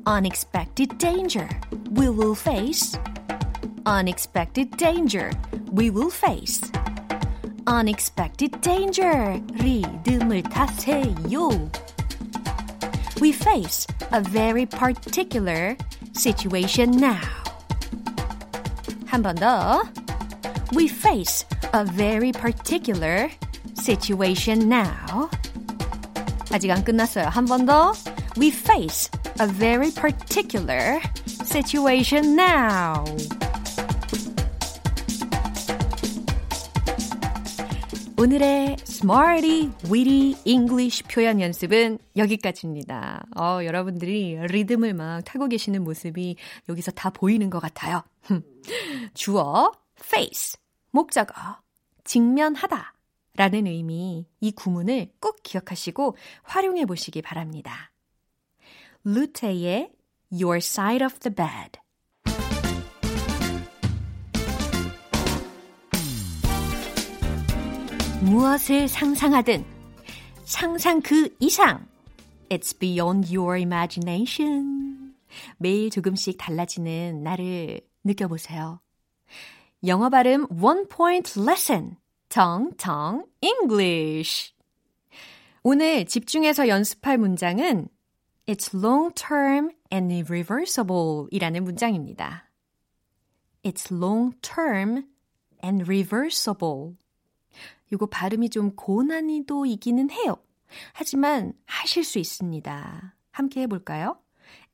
unexpected 0.07 0.99
danger. 0.99 1.49
We 1.91 2.09
will 2.09 2.35
face 2.35 2.99
unexpected 3.87 4.77
danger. 4.77 5.31
We 5.73 5.91
will 5.91 6.11
face 6.11 6.61
unexpected 7.67 8.61
danger. 8.61 9.41
리듬을 9.55 10.43
타세요. 10.43 11.51
We 13.21 13.33
face 13.33 13.87
a 14.13 14.21
very 14.21 14.67
particular 14.67 15.77
situation 16.13 16.91
now. 16.99 17.21
한 19.07 19.23
번 19.23 19.37
더. 19.37 19.98
We 20.74 20.88
face 20.88 21.46
a 21.74 21.84
very 21.84 22.32
particular 22.32 23.30
situation 23.76 24.70
now. 24.70 25.30
아직 26.52 26.72
안 26.72 26.84
끝났어요. 26.84 27.26
한 27.28 27.46
번 27.46 27.66
더. 27.66 27.94
We 28.40 28.50
face 28.50 29.10
a 29.42 29.48
very 29.48 29.92
particular 29.92 31.00
situation 31.44 32.36
now. 32.40 33.04
오늘의 38.18 38.76
Smarty, 38.82 39.70
Witty 39.90 40.36
English 40.44 41.04
표현 41.04 41.40
연습은 41.40 42.00
여기까지입니다. 42.18 43.26
어, 43.38 43.60
여러분들이 43.64 44.38
리듬을 44.48 44.94
막 44.94 45.22
타고 45.24 45.48
계시는 45.48 45.84
모습이 45.86 46.36
여기서 46.68 46.92
다 46.92 47.10
보이는 47.12 47.50
것 47.50 47.60
같아요. 47.60 48.04
주어, 49.14 49.72
face, 50.02 50.58
목적어, 50.92 51.34
직면하다 52.04 52.94
라는 53.36 53.68
의미 53.68 54.26
이 54.40 54.52
구문을 54.52 55.14
꼭 55.20 55.42
기억하시고 55.44 56.18
활용해 56.44 56.86
보시기 56.86 57.22
바랍니다. 57.22 57.92
루테의 59.04 59.92
Your 60.32 60.58
Side 60.58 61.06
of 61.06 61.20
the 61.20 61.34
Bed 61.34 61.80
무엇을 68.22 68.88
상상하든 68.88 69.66
상상 70.44 71.02
그 71.02 71.34
이상 71.40 71.88
It's 72.50 72.78
beyond 72.78 73.34
your 73.36 73.58
imagination. 73.58 75.14
매일 75.58 75.90
조금씩 75.90 76.38
달라지는 76.38 77.24
나를 77.24 77.82
느껴보세요. 78.04 78.82
영어 79.86 80.10
발음 80.10 80.46
One 80.62 80.88
Point 80.90 81.40
Lesson 81.40 81.96
정정 82.28 83.26
English 83.40 84.54
오늘 85.64 86.06
집중해서 86.06 86.68
연습할 86.68 87.18
문장은 87.18 87.88
It's 88.46 88.76
long 88.76 89.14
term 89.16 89.72
and 89.94 90.14
irreversible 90.14 91.28
이라는 91.32 91.64
문장입니다. 91.64 92.50
It's 93.64 93.90
long 93.90 94.36
term 94.42 95.08
and 95.64 95.84
reversible. 95.84 96.98
이거 97.94 98.06
발음이 98.06 98.50
좀 98.50 98.76
고난이도이기는 98.76 100.12
해요. 100.12 100.36
하지만 100.92 101.54
하실 101.66 102.04
수 102.04 102.20
있습니다. 102.20 103.16
함께 103.32 103.62
해볼까요? 103.62 104.20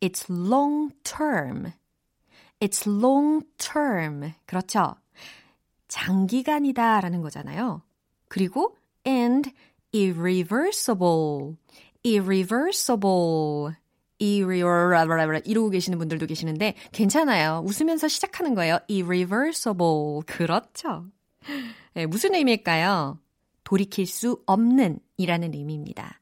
It's 0.01 0.29
long 0.29 0.95
term. 1.03 1.73
It's 2.59 2.87
long 2.87 3.45
term. 3.57 4.33
그렇죠. 4.45 4.95
장기간이다 5.87 7.01
라는 7.01 7.21
거잖아요. 7.21 7.81
그리고 8.27 8.75
and 9.05 9.51
irreversible. 9.93 11.57
irreversible. 12.03 13.75
irreversible. 14.19 15.41
이러고 15.45 15.69
계시는 15.69 15.97
분들도 15.97 16.25
계시는데 16.25 16.75
괜찮아요. 16.91 17.61
웃으면서 17.65 18.07
시작하는 18.07 18.55
거예요. 18.55 18.79
irreversible. 18.89 20.21
그렇죠. 20.25 21.05
네, 21.93 22.05
무슨 22.05 22.33
의미일까요? 22.33 23.19
돌이킬 23.63 24.05
수 24.05 24.41
없는 24.45 24.99
이라는 25.17 25.53
의미입니다. 25.53 26.19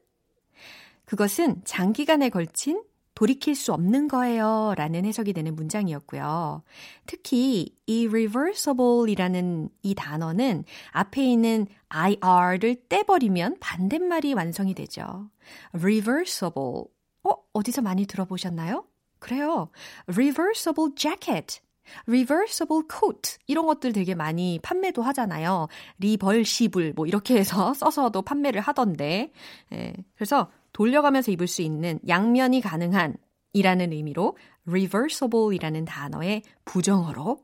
그것은 1.04 1.62
장기간에 1.64 2.30
걸친 2.30 2.82
돌이킬 3.14 3.54
수 3.54 3.72
없는 3.72 4.08
거예요. 4.08 4.74
라는 4.76 5.04
해석이 5.04 5.32
되는 5.32 5.54
문장이었고요. 5.54 6.62
특히 7.06 7.76
이 7.86 8.06
reversible 8.08 9.10
이라는 9.10 9.68
이 9.82 9.94
단어는 9.94 10.64
앞에 10.90 11.24
있는 11.24 11.66
IR를 11.88 12.76
떼버리면 12.88 13.58
반대말이 13.60 14.34
완성이 14.34 14.74
되죠. 14.74 15.30
reversible. 15.72 16.84
어, 17.22 17.30
어디서 17.52 17.82
많이 17.82 18.06
들어보셨나요? 18.06 18.84
그래요. 19.18 19.70
reversible 20.06 20.92
jacket. 20.96 21.60
reversible 22.06 22.82
coat 22.90 23.36
이런 23.46 23.66
것들 23.66 23.92
되게 23.92 24.14
많이 24.14 24.58
판매도 24.62 25.02
하잖아요. 25.02 25.68
리벌시블 25.98 26.94
뭐 26.96 27.06
이렇게 27.06 27.36
해서 27.36 27.72
써서도 27.74 28.22
판매를 28.22 28.60
하던데. 28.60 29.32
예, 29.72 29.92
그래서 30.14 30.50
돌려가면서 30.74 31.32
입을 31.32 31.46
수 31.46 31.62
있는 31.62 31.98
양면이 32.06 32.60
가능한 32.60 33.16
이라는 33.54 33.92
의미로 33.92 34.36
reversible 34.66 35.54
이라는 35.54 35.86
단어의 35.86 36.42
부정어로 36.66 37.38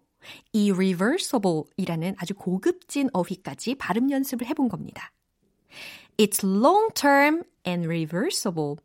이 0.53 0.71
reversible 0.71 1.63
이라는 1.79 2.15
아주 2.19 2.35
고급진 2.35 3.09
어휘까지 3.15 3.77
발음 3.77 4.11
연습을 4.11 4.47
해본 4.47 4.69
겁니다. 4.69 5.13
It's 6.19 6.45
long 6.45 6.93
term 6.93 7.45
and 7.67 7.87
reversible. 7.87 8.77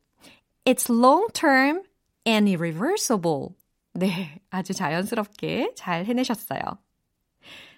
It's 0.64 0.90
long 0.90 1.28
term 1.34 1.84
and 2.26 2.50
irreversible. 2.50 3.50
네, 3.94 4.40
아주 4.50 4.74
자연스럽게 4.74 5.74
잘 5.76 6.06
해내셨어요. 6.06 6.62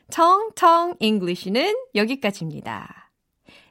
청청 0.09 0.95
English는 0.99 1.75
여기까지입니다. 1.95 3.11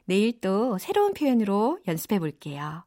내일 0.05 0.39
또 0.39 0.77
새로운 0.77 1.13
표현으로 1.13 1.79
연습해 1.87 2.19
볼게요. 2.19 2.86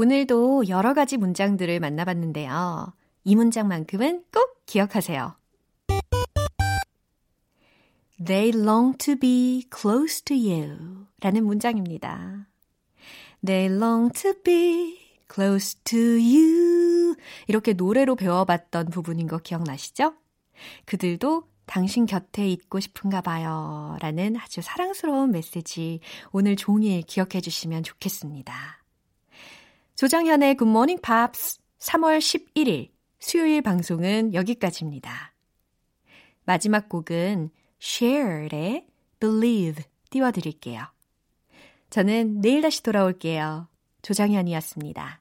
오늘도 0.00 0.68
여러 0.68 0.94
가지 0.94 1.18
문장들을 1.18 1.78
만나봤는데요. 1.78 2.94
이 3.24 3.36
문장만큼은 3.36 4.24
꼭 4.32 4.62
기억하세요. 4.64 5.36
They 8.24 8.48
long 8.58 8.96
to 8.96 9.16
be 9.16 9.68
close 9.70 10.24
to 10.24 10.34
you 10.34 11.04
라는 11.20 11.44
문장입니다. 11.44 12.46
They 13.44 13.70
long 13.76 14.10
to 14.14 14.32
be 14.42 14.98
close 15.30 15.78
to 15.84 15.98
you 15.98 17.16
이렇게 17.46 17.74
노래로 17.74 18.16
배워봤던 18.16 18.86
부분인 18.86 19.26
거 19.26 19.36
기억나시죠? 19.36 20.14
그들도 20.86 21.46
당신 21.66 22.06
곁에 22.06 22.48
있고 22.48 22.80
싶은가 22.80 23.20
봐요 23.20 23.98
라는 24.00 24.36
아주 24.38 24.62
사랑스러운 24.62 25.30
메시지 25.30 26.00
오늘 26.32 26.56
종일 26.56 27.02
기억해 27.02 27.42
주시면 27.42 27.82
좋겠습니다. 27.82 28.79
Good 30.56 30.64
Morning 30.64 31.02
Pops 31.02 31.58
3월 31.78 32.20
11일 32.20 32.88
수요일 33.18 33.60
방송은 33.60 34.32
여기까지입니다. 34.32 35.34
마지막 36.46 36.88
곡은 36.88 37.50
Cher의 37.78 38.86
Believe 39.20 39.84
띄워드릴게요. 40.08 40.86
저는 41.90 42.40
내일 42.40 42.62
다시 42.62 42.82
돌아올게요. 42.82 43.68
조정현이었습니다. 44.00 45.20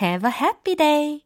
Have 0.00 0.30
a 0.30 0.34
happy 0.34 0.76
day! 0.76 1.25